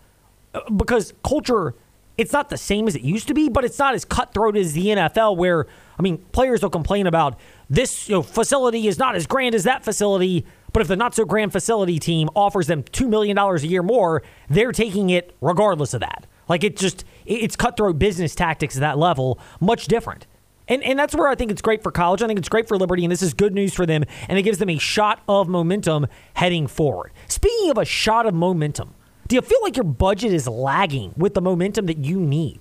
Because 0.75 1.13
culture, 1.23 1.75
it's 2.17 2.33
not 2.33 2.49
the 2.49 2.57
same 2.57 2.87
as 2.87 2.95
it 2.95 3.01
used 3.01 3.27
to 3.27 3.33
be, 3.33 3.49
but 3.49 3.65
it's 3.65 3.79
not 3.79 3.95
as 3.95 4.05
cutthroat 4.05 4.55
as 4.55 4.73
the 4.73 4.87
NFL, 4.87 5.37
where, 5.37 5.65
I 5.97 6.01
mean, 6.01 6.19
players 6.31 6.61
will 6.61 6.69
complain 6.69 7.07
about 7.07 7.39
this 7.69 8.07
you 8.07 8.15
know, 8.15 8.21
facility 8.21 8.87
is 8.87 8.99
not 8.99 9.15
as 9.15 9.25
grand 9.25 9.55
as 9.55 9.63
that 9.63 9.83
facility. 9.83 10.45
But 10.71 10.81
if 10.81 10.87
the 10.87 10.95
not 10.95 11.13
so 11.15 11.25
grand 11.25 11.51
facility 11.51 11.99
team 11.99 12.29
offers 12.35 12.67
them 12.67 12.83
$2 12.83 13.07
million 13.07 13.37
a 13.37 13.57
year 13.59 13.83
more, 13.83 14.23
they're 14.49 14.71
taking 14.71 15.09
it 15.11 15.35
regardless 15.39 15.93
of 15.93 16.01
that. 16.01 16.25
Like 16.49 16.63
it 16.63 16.77
just 16.77 17.05
it's 17.25 17.55
cutthroat 17.55 17.99
business 17.99 18.35
tactics 18.35 18.75
at 18.75 18.81
that 18.81 18.97
level, 18.97 19.39
much 19.59 19.87
different. 19.87 20.27
And 20.67 20.83
and 20.83 20.97
that's 20.97 21.13
where 21.13 21.27
I 21.27 21.35
think 21.35 21.51
it's 21.51 21.61
great 21.61 21.83
for 21.83 21.91
college. 21.91 22.21
I 22.21 22.27
think 22.27 22.39
it's 22.39 22.49
great 22.49 22.67
for 22.67 22.77
Liberty, 22.77 23.03
and 23.03 23.11
this 23.11 23.21
is 23.21 23.33
good 23.33 23.53
news 23.53 23.73
for 23.73 23.85
them, 23.85 24.03
and 24.29 24.37
it 24.37 24.43
gives 24.43 24.59
them 24.59 24.69
a 24.69 24.77
shot 24.77 25.21
of 25.27 25.47
momentum 25.47 26.07
heading 26.35 26.67
forward. 26.67 27.11
Speaking 27.27 27.69
of 27.69 27.77
a 27.77 27.85
shot 27.85 28.25
of 28.25 28.33
momentum, 28.33 28.93
do 29.27 29.35
you 29.35 29.41
feel 29.41 29.59
like 29.61 29.77
your 29.77 29.83
budget 29.83 30.33
is 30.33 30.47
lagging 30.47 31.13
with 31.17 31.33
the 31.33 31.41
momentum 31.41 31.85
that 31.85 31.99
you 31.99 32.19
need? 32.19 32.59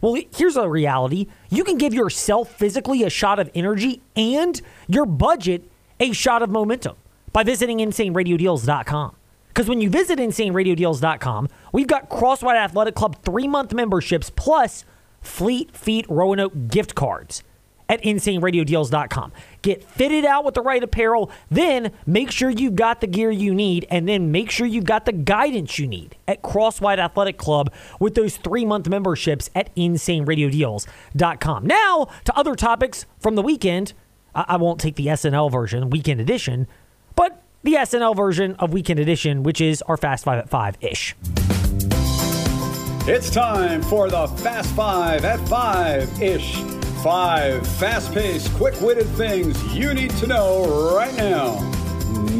Well, 0.00 0.20
here's 0.34 0.56
a 0.56 0.68
reality. 0.68 1.28
You 1.48 1.64
can 1.64 1.78
give 1.78 1.94
yourself 1.94 2.52
physically 2.52 3.04
a 3.04 3.10
shot 3.10 3.38
of 3.38 3.50
energy 3.54 4.02
and 4.16 4.60
your 4.88 5.06
budget 5.06 5.70
a 6.00 6.12
shot 6.12 6.42
of 6.42 6.50
momentum 6.50 6.96
by 7.32 7.44
visiting 7.44 7.78
insaneradiodeals.com. 7.78 9.16
Because 9.48 9.68
when 9.68 9.80
you 9.80 9.90
visit 9.90 10.18
insaneradiodeals.com, 10.18 11.48
we've 11.72 11.86
got 11.86 12.10
Crosswhite 12.10 12.56
Athletic 12.56 12.94
Club 12.94 13.16
three 13.22 13.46
month 13.46 13.72
memberships 13.72 14.30
plus 14.30 14.84
Fleet 15.20 15.76
Feet 15.76 16.06
Roanoke 16.08 16.68
gift 16.68 16.94
cards 16.94 17.44
at 17.92 18.02
insaneradiodeals.com. 18.02 19.32
Get 19.60 19.84
fitted 19.84 20.24
out 20.24 20.46
with 20.46 20.54
the 20.54 20.62
right 20.62 20.82
apparel, 20.82 21.30
then 21.50 21.92
make 22.06 22.30
sure 22.30 22.48
you've 22.48 22.74
got 22.74 23.02
the 23.02 23.06
gear 23.06 23.30
you 23.30 23.54
need, 23.54 23.86
and 23.90 24.08
then 24.08 24.32
make 24.32 24.50
sure 24.50 24.66
you've 24.66 24.86
got 24.86 25.04
the 25.04 25.12
guidance 25.12 25.78
you 25.78 25.86
need 25.86 26.16
at 26.26 26.42
Crosswhite 26.42 26.98
Athletic 26.98 27.36
Club 27.36 27.70
with 28.00 28.14
those 28.14 28.38
three 28.38 28.64
month 28.64 28.88
memberships 28.88 29.50
at 29.54 29.74
insaneradiodeals.com. 29.76 31.66
Now, 31.66 32.08
to 32.24 32.34
other 32.34 32.54
topics 32.54 33.04
from 33.20 33.34
the 33.34 33.42
weekend. 33.42 33.92
I 34.34 34.56
won't 34.56 34.80
take 34.80 34.96
the 34.96 35.08
SNL 35.08 35.52
version, 35.52 35.90
weekend 35.90 36.18
edition, 36.18 36.66
but 37.14 37.42
the 37.62 37.74
SNL 37.74 38.16
version 38.16 38.54
of 38.54 38.72
Weekend 38.72 38.98
Edition, 38.98 39.42
which 39.42 39.60
is 39.60 39.82
our 39.82 39.98
Fast 39.98 40.24
Five 40.24 40.38
at 40.38 40.48
Five 40.48 40.78
ish. 40.80 41.14
It's 43.06 43.28
time 43.28 43.82
for 43.82 44.08
the 44.08 44.26
Fast 44.28 44.70
Five 44.74 45.26
at 45.26 45.46
Five 45.46 46.22
ish. 46.22 46.81
Five 47.02 47.66
fast 47.66 48.14
paced, 48.14 48.54
quick 48.54 48.80
witted 48.80 49.08
things 49.08 49.60
you 49.74 49.92
need 49.92 50.10
to 50.18 50.28
know 50.28 50.94
right 50.94 51.12
now 51.16 51.81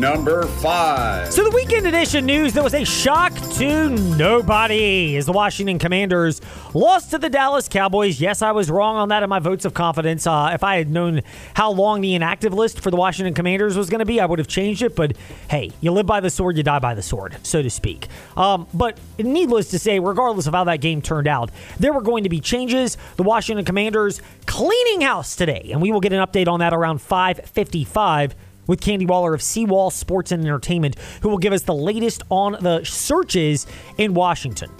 number 0.02 0.42
five. 0.48 1.32
So, 1.32 1.44
the 1.44 1.54
weekend 1.54 1.86
edition 1.86 2.26
news 2.26 2.54
that 2.54 2.64
was 2.64 2.74
a 2.74 2.84
shock 2.84 3.32
to 3.52 3.88
nobody 3.88 5.14
is 5.14 5.26
the 5.26 5.32
Washington 5.32 5.78
Commanders 5.78 6.40
lost 6.74 7.12
to 7.12 7.18
the 7.18 7.30
Dallas 7.30 7.68
Cowboys. 7.68 8.20
Yes, 8.20 8.42
I 8.42 8.50
was 8.50 8.68
wrong 8.68 8.96
on 8.96 9.10
that 9.10 9.22
in 9.22 9.28
my 9.28 9.38
votes 9.38 9.64
of 9.64 9.74
confidence. 9.74 10.26
Uh, 10.26 10.50
if 10.52 10.64
I 10.64 10.74
had 10.74 10.90
known 10.90 11.22
how 11.54 11.70
long 11.70 12.00
the 12.00 12.16
inactive 12.16 12.52
list 12.52 12.80
for 12.80 12.90
the 12.90 12.96
Washington 12.96 13.32
Commanders 13.32 13.76
was 13.76 13.88
going 13.90 14.00
to 14.00 14.04
be, 14.04 14.18
I 14.18 14.26
would 14.26 14.40
have 14.40 14.48
changed 14.48 14.82
it. 14.82 14.96
But 14.96 15.16
hey, 15.48 15.70
you 15.80 15.92
live 15.92 16.06
by 16.06 16.18
the 16.18 16.30
sword, 16.30 16.56
you 16.56 16.64
die 16.64 16.80
by 16.80 16.94
the 16.94 17.02
sword, 17.02 17.36
so 17.44 17.62
to 17.62 17.70
speak. 17.70 18.08
Um, 18.36 18.66
but 18.74 18.98
needless 19.18 19.70
to 19.70 19.78
say, 19.78 20.00
regardless 20.00 20.48
of 20.48 20.54
how 20.54 20.64
that 20.64 20.80
game 20.80 21.00
turned 21.00 21.28
out, 21.28 21.52
there 21.78 21.92
were 21.92 22.02
going 22.02 22.24
to 22.24 22.28
be 22.28 22.40
changes. 22.40 22.98
The 23.14 23.22
Washington 23.22 23.64
Commanders 23.64 24.20
cleaning 24.46 25.02
house 25.02 25.36
today, 25.36 25.68
and 25.70 25.80
we 25.80 25.92
will 25.92 26.00
get 26.00 26.12
an 26.12 26.26
update 26.26 26.48
on 26.48 26.58
that 26.58 26.74
around 26.74 27.00
555 27.00 28.34
with 28.66 28.80
Candy 28.80 29.06
Waller 29.06 29.34
of 29.34 29.42
Seawall 29.42 29.90
Sports 29.90 30.32
and 30.32 30.42
Entertainment, 30.42 30.96
who 31.20 31.28
will 31.28 31.38
give 31.38 31.52
us 31.52 31.62
the 31.62 31.74
latest 31.74 32.22
on 32.30 32.56
the 32.60 32.84
searches 32.84 33.66
in 33.98 34.14
Washington. 34.14 34.70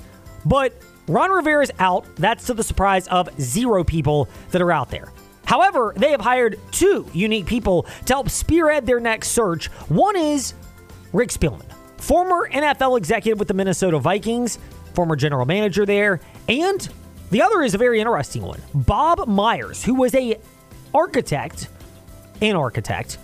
But 0.45 0.75
Ron 1.09 1.31
Rivera 1.31 1.63
is 1.63 1.73
out. 1.79 2.07
That's 2.17 2.47
to 2.47 2.55
the 2.55 2.63
surprise 2.63 3.09
of 3.09 3.29
zero 3.41 3.85
people 3.85 4.29
that 4.51 4.63
are 4.63 4.73
out 4.73 4.91
there. 4.91 5.13
However, 5.45 5.93
they 5.97 6.13
have 6.13 6.21
hired 6.21 6.59
two 6.71 7.07
unique 7.13 7.47
people 7.47 7.83
to 8.07 8.13
help 8.15 8.31
spearhead 8.31 8.87
their 8.87 9.01
next 9.01 9.29
search. 9.29 9.67
One 9.89 10.17
is 10.17 10.55
Rick 11.13 11.31
Spielman, 11.31 11.67
former 11.99 12.49
NFL 12.51 12.97
executive 12.97 13.39
with 13.39 13.49
the 13.49 13.55
Minnesota 13.55 13.99
Vikings, 13.99 14.59
former 14.95 15.17
general 15.17 15.45
manager 15.45 15.85
there, 15.85 16.21
and 16.49 16.89
the 17.31 17.43
other 17.43 17.63
is 17.63 17.75
a 17.75 17.79
very 17.79 17.99
interesting 17.99 18.43
one. 18.43 18.61
Bob 18.75 19.27
Myers, 19.27 19.83
who 19.83 19.95
was 19.95 20.15
a 20.15 20.39
architect, 20.95 21.69
an 22.41 22.57
architect 22.57 23.19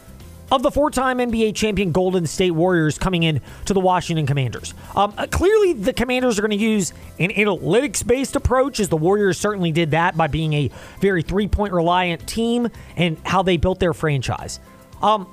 of 0.50 0.62
the 0.62 0.70
four-time 0.70 1.18
NBA 1.18 1.54
champion 1.54 1.92
Golden 1.92 2.26
State 2.26 2.52
Warriors 2.52 2.98
coming 2.98 3.22
in 3.22 3.40
to 3.66 3.74
the 3.74 3.80
Washington 3.80 4.26
Commanders. 4.26 4.74
Um, 4.96 5.14
uh, 5.16 5.26
clearly, 5.26 5.72
the 5.74 5.92
Commanders 5.92 6.38
are 6.38 6.42
going 6.42 6.58
to 6.58 6.64
use 6.64 6.92
an 7.18 7.30
analytics-based 7.30 8.36
approach, 8.36 8.80
as 8.80 8.88
the 8.88 8.96
Warriors 8.96 9.38
certainly 9.38 9.72
did 9.72 9.90
that 9.92 10.16
by 10.16 10.26
being 10.26 10.52
a 10.52 10.70
very 11.00 11.22
three-point 11.22 11.72
reliant 11.72 12.26
team 12.26 12.68
and 12.96 13.18
how 13.24 13.42
they 13.42 13.56
built 13.56 13.78
their 13.78 13.94
franchise. 13.94 14.60
Um, 15.02 15.26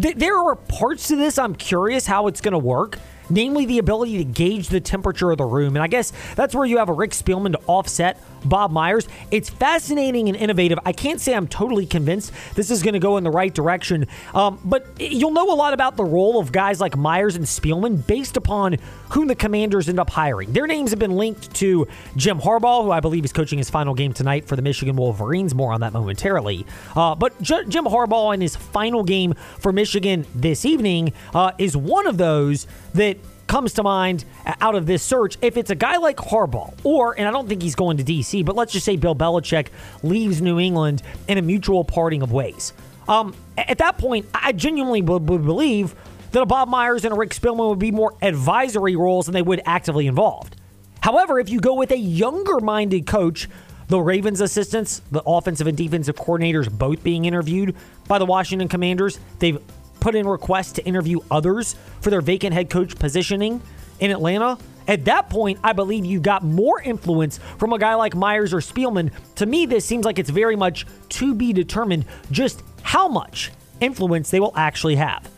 th- 0.00 0.16
there 0.16 0.38
are 0.38 0.54
parts 0.54 1.08
to 1.08 1.16
this 1.16 1.38
I'm 1.38 1.54
curious 1.54 2.06
how 2.06 2.26
it's 2.26 2.40
going 2.40 2.52
to 2.52 2.58
work 2.58 2.98
namely 3.30 3.64
the 3.64 3.78
ability 3.78 4.18
to 4.18 4.24
gauge 4.24 4.68
the 4.68 4.80
temperature 4.80 5.30
of 5.30 5.38
the 5.38 5.44
room. 5.44 5.76
And 5.76 5.82
I 5.82 5.86
guess 5.86 6.12
that's 6.34 6.54
where 6.54 6.66
you 6.66 6.78
have 6.78 6.88
a 6.88 6.92
Rick 6.92 7.12
Spielman 7.12 7.52
to 7.52 7.60
offset 7.66 8.20
Bob 8.44 8.70
Myers. 8.70 9.08
It's 9.30 9.50
fascinating 9.50 10.28
and 10.28 10.36
innovative. 10.36 10.78
I 10.84 10.92
can't 10.92 11.20
say 11.20 11.34
I'm 11.34 11.48
totally 11.48 11.86
convinced 11.86 12.32
this 12.54 12.70
is 12.70 12.82
going 12.82 12.94
to 12.94 13.00
go 13.00 13.16
in 13.16 13.24
the 13.24 13.30
right 13.30 13.52
direction, 13.52 14.06
um, 14.34 14.58
but 14.64 14.86
you'll 14.98 15.32
know 15.32 15.52
a 15.52 15.54
lot 15.54 15.72
about 15.72 15.96
the 15.96 16.04
role 16.04 16.38
of 16.40 16.52
guys 16.52 16.80
like 16.80 16.96
Myers 16.96 17.36
and 17.36 17.44
Spielman 17.44 18.06
based 18.06 18.36
upon 18.36 18.76
whom 19.10 19.26
the 19.26 19.34
Commanders 19.34 19.88
end 19.88 19.98
up 19.98 20.10
hiring. 20.10 20.52
Their 20.52 20.66
names 20.66 20.90
have 20.90 20.98
been 20.98 21.16
linked 21.16 21.52
to 21.56 21.86
Jim 22.16 22.38
Harbaugh, 22.40 22.84
who 22.84 22.90
I 22.90 23.00
believe 23.00 23.24
is 23.24 23.32
coaching 23.32 23.58
his 23.58 23.68
final 23.70 23.94
game 23.94 24.12
tonight 24.12 24.46
for 24.46 24.56
the 24.56 24.62
Michigan 24.62 24.96
Wolverines. 24.96 25.54
More 25.54 25.72
on 25.72 25.80
that 25.80 25.92
momentarily. 25.92 26.64
Uh, 26.94 27.14
but 27.14 27.40
J- 27.42 27.64
Jim 27.68 27.84
Harbaugh 27.84 28.34
in 28.34 28.40
his 28.40 28.56
final 28.56 29.02
game 29.02 29.34
for 29.58 29.72
Michigan 29.72 30.26
this 30.34 30.64
evening 30.64 31.12
uh, 31.34 31.52
is 31.58 31.76
one 31.76 32.06
of 32.06 32.18
those 32.18 32.66
that 32.94 33.16
comes 33.50 33.72
to 33.72 33.82
mind 33.82 34.24
out 34.60 34.76
of 34.76 34.86
this 34.86 35.02
search. 35.02 35.36
If 35.42 35.56
it's 35.56 35.70
a 35.70 35.74
guy 35.74 35.96
like 35.96 36.16
Harbaugh, 36.18 36.72
or, 36.84 37.18
and 37.18 37.26
I 37.26 37.32
don't 37.32 37.48
think 37.48 37.62
he's 37.62 37.74
going 37.74 37.96
to 37.96 38.04
DC, 38.04 38.44
but 38.44 38.54
let's 38.54 38.72
just 38.72 38.86
say 38.86 38.94
Bill 38.94 39.16
Belichick 39.16 39.70
leaves 40.04 40.40
New 40.40 40.60
England 40.60 41.02
in 41.26 41.36
a 41.36 41.42
mutual 41.42 41.82
parting 41.82 42.22
of 42.22 42.30
ways. 42.30 42.72
Um, 43.08 43.34
at 43.58 43.78
that 43.78 43.98
point, 43.98 44.26
I 44.32 44.52
genuinely 44.52 45.02
would 45.02 45.26
believe 45.26 45.96
that 46.30 46.40
a 46.40 46.46
Bob 46.46 46.68
Myers 46.68 47.04
and 47.04 47.12
a 47.12 47.16
Rick 47.16 47.30
Spielman 47.30 47.68
would 47.68 47.80
be 47.80 47.90
more 47.90 48.14
advisory 48.22 48.94
roles 48.94 49.26
than 49.26 49.32
they 49.32 49.42
would 49.42 49.62
actively 49.66 50.06
involved. 50.06 50.54
However, 51.00 51.40
if 51.40 51.48
you 51.48 51.58
go 51.58 51.74
with 51.74 51.90
a 51.90 51.98
younger 51.98 52.60
minded 52.60 53.08
coach, 53.08 53.48
the 53.88 53.98
Ravens 53.98 54.40
assistants, 54.40 55.02
the 55.10 55.24
offensive 55.26 55.66
and 55.66 55.76
defensive 55.76 56.14
coordinators 56.14 56.70
both 56.70 57.02
being 57.02 57.24
interviewed 57.24 57.74
by 58.06 58.20
the 58.20 58.26
Washington 58.26 58.68
Commanders, 58.68 59.18
they've 59.40 59.58
put 60.00 60.14
in 60.14 60.26
requests 60.26 60.72
to 60.72 60.84
interview 60.84 61.20
others 61.30 61.76
for 62.00 62.10
their 62.10 62.20
vacant 62.20 62.54
head 62.54 62.70
coach 62.70 62.96
positioning 62.96 63.62
in 64.00 64.10
Atlanta. 64.10 64.58
At 64.88 65.04
that 65.04 65.30
point, 65.30 65.60
I 65.62 65.72
believe 65.72 66.04
you 66.04 66.20
got 66.20 66.42
more 66.42 66.80
influence 66.80 67.38
from 67.58 67.72
a 67.72 67.78
guy 67.78 67.94
like 67.94 68.16
Myers 68.16 68.52
or 68.52 68.58
Spielman. 68.58 69.12
To 69.36 69.46
me, 69.46 69.66
this 69.66 69.84
seems 69.84 70.04
like 70.04 70.18
it's 70.18 70.30
very 70.30 70.56
much 70.56 70.86
to 71.10 71.34
be 71.34 71.52
determined 71.52 72.06
just 72.30 72.62
how 72.82 73.06
much 73.06 73.52
influence 73.80 74.30
they 74.30 74.40
will 74.40 74.52
actually 74.56 74.96
have. 74.96 75.28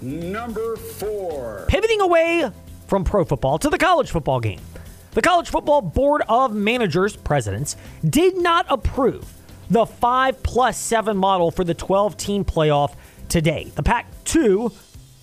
Number 0.00 0.76
four. 0.76 1.66
Pivoting 1.68 2.00
away 2.00 2.50
from 2.86 3.04
pro 3.04 3.24
football 3.24 3.58
to 3.58 3.70
the 3.70 3.78
college 3.78 4.10
football 4.10 4.40
game. 4.40 4.60
The 5.12 5.22
College 5.22 5.48
Football 5.48 5.80
Board 5.80 6.20
of 6.28 6.54
Managers, 6.54 7.16
presidents, 7.16 7.76
did 8.06 8.36
not 8.36 8.66
approve 8.68 9.26
the 9.70 9.86
5 9.86 10.42
plus 10.42 10.76
7 10.76 11.16
model 11.16 11.50
for 11.50 11.64
the 11.64 11.72
12 11.72 12.18
team 12.18 12.44
playoff 12.44 12.94
today. 13.28 13.70
The 13.74 13.82
Pac 13.82 14.06
2, 14.24 14.72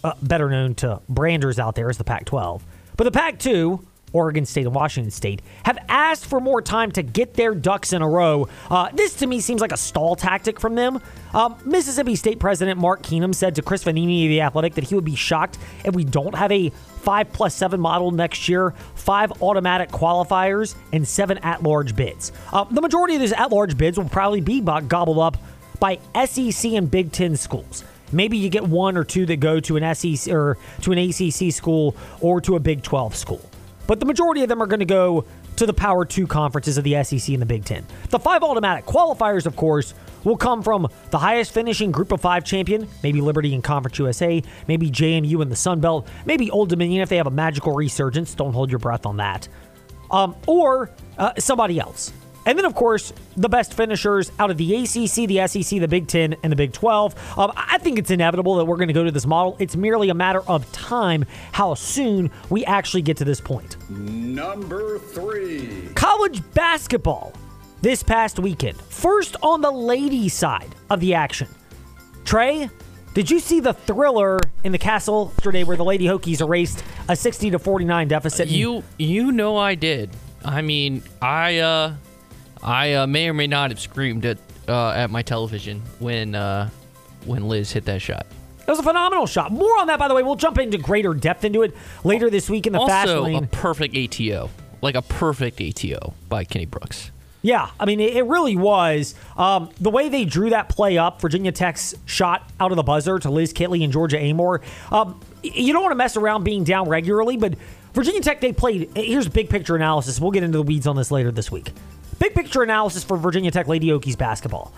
uh, 0.04 0.14
better 0.22 0.50
known 0.50 0.76
to 0.76 1.02
branders 1.10 1.60
out 1.60 1.76
there 1.76 1.90
as 1.90 1.98
the 1.98 2.04
Pac 2.04 2.26
12, 2.26 2.64
but 2.98 3.04
the 3.06 3.12
Pac 3.12 3.40
2, 3.40 3.86
Oregon 4.14 4.46
State 4.46 4.66
and 4.66 4.76
Washington 4.76 5.12
State, 5.12 5.42
have 5.64 5.78
asked 5.90 6.26
for 6.26 6.40
more 6.40 6.62
time 6.62 6.92
to 6.92 7.02
get 7.02 7.34
their 7.34 7.56
ducks 7.56 7.94
in 7.94 8.02
a 8.02 8.08
row. 8.08 8.48
Uh, 8.70 8.90
this 8.94 9.16
to 9.16 9.28
me 9.28 9.40
seems 9.40 9.60
like 9.60 9.72
a 9.72 9.78
stall 9.78 10.16
tactic 10.16 10.60
from 10.60 10.76
them. 10.76 11.02
Um, 11.34 11.56
Mississippi 11.66 12.16
State 12.16 12.40
President 12.40 12.80
Mark 12.80 13.02
Keenum 13.02 13.34
said 13.34 13.56
to 13.56 13.64
Chris 13.64 13.84
Vannini 13.84 14.26
of 14.26 14.30
The 14.30 14.42
Athletic 14.42 14.76
that 14.76 14.84
he 14.84 14.96
would 14.96 15.04
be 15.04 15.16
shocked 15.16 15.58
if 15.84 15.96
we 15.96 16.04
don't 16.04 16.36
have 16.36 16.52
a 16.52 16.70
5 16.70 17.34
plus 17.34 17.56
7 17.56 17.80
model 17.80 18.12
next 18.12 18.48
year, 18.48 18.74
five 18.96 19.42
automatic 19.42 19.90
qualifiers, 19.90 20.76
and 20.94 21.06
seven 21.06 21.38
at 21.40 21.62
large 21.62 21.96
bids. 21.96 22.32
Uh, 22.54 22.64
the 22.66 22.82
majority 22.82 23.16
of 23.16 23.22
those 23.22 23.34
at 23.34 23.52
large 23.52 23.78
bids 23.78 23.98
will 23.98 24.08
probably 24.08 24.42
be 24.42 24.62
gobbled 24.62 25.20
up 25.20 25.38
by 25.80 26.00
SEC 26.26 26.72
and 26.74 26.90
Big 26.90 27.12
Ten 27.12 27.36
schools. 27.36 27.84
Maybe 28.14 28.38
you 28.38 28.50
get 28.50 28.64
one 28.64 28.98
or 28.98 29.04
two 29.04 29.26
that 29.26 29.38
go 29.38 29.60
to 29.62 29.78
an 29.78 29.96
SEC 29.96 30.34
or 30.34 30.58
to 30.82 30.92
an 30.92 30.98
ACC 30.98 31.52
school 31.52 31.96
or 32.22 32.40
to 32.42 32.56
a 32.56 32.60
Big 32.60 32.84
12 32.84 33.16
school. 33.16 33.50
But 33.88 34.00
the 34.00 34.06
majority 34.06 34.44
of 34.44 34.50
them 34.50 34.62
are 34.62 34.68
going 34.68 34.80
to 34.80 34.86
go 34.86 35.26
to 35.58 35.66
the 35.66 35.74
Power 35.74 36.06
2 36.06 36.26
conferences 36.28 36.78
of 36.78 36.84
the 36.84 37.04
SEC 37.04 37.30
and 37.30 37.42
the 37.42 37.46
Big 37.46 37.66
10. 37.66 37.86
The 38.10 38.20
five 38.20 38.44
automatic 38.44 38.86
qualifiers, 38.86 39.46
of 39.46 39.56
course, 39.56 39.94
will 40.24 40.38
come 40.38 40.64
from 40.64 40.88
the 41.12 41.18
highest 41.18 41.54
finishing 41.54 41.92
Group 41.92 42.12
of 42.12 42.22
Five 42.22 42.44
champion, 42.44 42.88
maybe 43.04 43.22
Liberty 43.22 43.54
and 43.54 43.64
Conference 43.64 44.00
USA, 44.00 44.42
maybe 44.68 44.90
JMU 44.90 45.42
in 45.42 45.50
the 45.50 45.56
Sun 45.56 45.82
Belt, 45.82 46.08
maybe 46.26 46.50
Old 46.50 46.70
Dominion 46.70 47.02
if 47.02 47.10
they 47.10 47.18
have 47.18 47.28
a 47.28 47.32
magical 47.32 47.74
resurgence. 47.74 48.34
Don't 48.34 48.54
hold 48.54 48.72
your 48.72 48.80
breath 48.80 49.06
on 49.06 49.18
that. 49.18 49.48
Um, 50.12 50.36
or 50.48 50.92
uh, 51.18 51.34
somebody 51.38 51.80
else. 51.80 52.14
And 52.46 52.58
then, 52.58 52.66
of 52.66 52.76
course, 52.76 53.14
the 53.38 53.50
best 53.50 53.74
finishers 53.74 54.32
out 54.40 54.52
of 54.52 54.58
the 54.58 54.76
ACC, 54.76 55.28
the 55.28 55.48
SEC, 55.48 55.80
the 55.80 55.88
Big 55.88 56.08
Ten, 56.08 56.36
and 56.44 56.52
the 56.52 56.56
Big 56.56 56.74
12. 56.74 57.38
Um, 57.40 57.52
I 57.56 57.78
think 57.78 57.98
it's 58.00 58.12
inevitable 58.12 58.56
that 58.58 58.66
we're 58.66 58.76
going 58.78 58.90
to 58.90 58.94
go 58.94 59.04
to 59.04 59.12
this 59.12 59.26
model. 59.26 59.56
It's 59.60 59.76
merely 59.76 60.10
a 60.10 60.14
matter 60.14 60.42
of 60.42 60.70
time 60.72 61.26
how 61.52 61.74
soon 61.74 62.32
we 62.50 62.66
actually 62.66 63.02
get 63.02 63.18
to 63.18 63.26
this 63.26 63.40
point. 63.40 63.78
Number 63.90 65.00
three 65.00 65.90
college 65.96 66.42
basketball 66.54 67.34
this 67.82 68.04
past 68.04 68.40
weekend. 68.40 68.78
First 68.78 69.36
on 69.42 69.62
the 69.62 69.72
ladies' 69.72 70.34
side 70.34 70.74
of 70.90 71.00
the 71.00 71.14
action. 71.14 71.48
Trey, 72.26 72.70
did 73.14 73.30
you 73.30 73.40
see 73.40 73.60
the 73.60 73.74
thriller 73.74 74.40
in 74.64 74.72
the 74.72 74.78
castle 74.78 75.32
yesterday 75.38 75.64
where 75.64 75.78
the 75.78 75.84
Lady 75.84 76.06
Hokies 76.06 76.42
erased 76.42 76.84
a 77.10 77.16
60 77.16 77.52
to 77.52 77.60
49 77.60 78.08
deficit? 78.08 78.48
You 78.48 78.84
you 78.98 79.32
know 79.32 79.58
I 79.58 79.76
did. 79.76 80.10
I 80.44 80.62
mean, 80.62 81.04
I 81.22 81.60
uh 81.60 81.96
I 82.64 82.94
uh, 82.94 83.08
may 83.08 83.30
or 83.30 83.34
may 83.34 83.48
not 83.48 83.72
have 83.72 83.80
screamed 83.80 84.26
at 84.26 84.38
uh, 84.68 84.92
at 84.92 85.10
my 85.10 85.22
television 85.22 85.82
when 86.00 86.36
uh, 86.36 86.70
when 87.26 87.48
Liz 87.48 87.72
hit 87.72 87.86
that 87.86 88.02
shot. 88.02 88.26
It 88.66 88.70
was 88.72 88.80
a 88.80 88.84
phenomenal 88.84 89.28
shot. 89.28 89.52
More 89.52 89.78
on 89.80 89.88
that, 89.88 90.00
by 90.00 90.08
the 90.08 90.16
way. 90.16 90.24
We'll 90.24 90.36
jump 90.36 90.58
into 90.58 90.78
greater 90.78 91.14
depth 91.14 91.44
into 91.44 91.64
it 91.64 91.76
later 92.06 92.30
this 92.30 92.50
week 92.50 92.66
in 92.66 92.72
the 92.72 92.80
also, 92.80 92.92
fast 92.92 93.12
lane. 93.12 93.44
a 93.44 93.48
perfect 93.48 93.96
ATO, 93.98 94.50
like 94.82 94.96
a 94.96 95.02
perfect 95.02 95.60
ATO 95.60 96.14
by 96.30 96.46
Kenny 96.46 96.66
Brooks. 96.66 97.12
Yeah, 97.42 97.70
I 97.78 97.84
mean, 97.84 98.00
it, 98.00 98.26
really 98.26 98.56
was. 98.56 99.16
Um, 99.36 99.70
the 99.82 99.90
way 99.90 100.08
they 100.08 100.24
drew 100.24 100.52
that 100.52 100.70
play 100.70 100.98
up, 100.98 101.20
Virginia 101.20 101.52
Tech's 101.52 101.94
shot 102.06 102.50
out 102.58 102.72
of 102.72 102.78
the 102.78 102.84
buzzer 102.84 103.20
to 103.20 103.30
Liz 103.30 103.52
Kitley 103.52 103.84
and 103.84 103.92
Georgia 103.92 104.16
Amoore. 104.16 104.62
Um, 104.94 105.20
you 105.44 105.74
don't 105.74 105.82
want 105.82 105.92
to 105.92 105.98
mess 105.98 106.16
around 106.16 106.46
being 106.46 106.64
down 106.64 106.88
regularly, 106.88 107.36
but 107.36 107.56
Virginia 107.94 108.22
Tech, 108.22 108.40
they 108.40 108.54
played. 108.54 108.96
Here's 108.96 109.28
big 109.28 109.50
picture 109.50 109.76
analysis. 109.76 110.22
We'll 110.22 110.32
get 110.32 110.44
into 110.44 110.58
the 110.58 110.64
weeds 110.64 110.88
on 110.88 110.96
this 110.96 111.12
later 111.12 111.32
this 111.32 111.52
week. 111.52 111.74
Big 112.20 112.34
picture 112.34 112.64
analysis 112.64 113.04
for 113.04 113.18
Virginia 113.18 113.52
Tech 113.52 113.68
Lady 113.68 113.88
Hokies 113.88 114.18
basketball. 114.18 114.74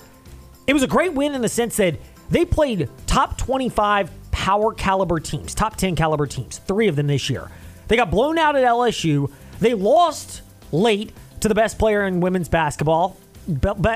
It 0.68 0.74
was 0.74 0.84
a 0.84 0.88
great 0.88 1.14
win 1.14 1.34
in 1.34 1.42
the 1.42 1.50
sense 1.50 1.78
that 1.78 1.96
they 2.30 2.46
played 2.46 2.90
top 3.06 3.38
25 3.38 4.10
power 4.32 4.74
caliber 4.74 5.20
teams, 5.20 5.54
top 5.54 5.76
10 5.76 5.96
caliber 5.96 6.26
teams, 6.26 6.58
three 6.60 6.88
of 6.88 6.96
them 6.96 7.08
this 7.08 7.30
year. 7.30 7.50
They 7.88 7.96
got 7.96 8.12
blown 8.12 8.38
out 8.38 8.56
at 8.56 8.64
LSU. 8.64 9.32
They 9.60 9.74
lost 9.74 10.42
late 10.72 11.14
to 11.42 11.48
the 11.48 11.56
best 11.56 11.78
player 11.78 12.06
in 12.06 12.20
women's 12.20 12.50
basketball, 12.50 13.18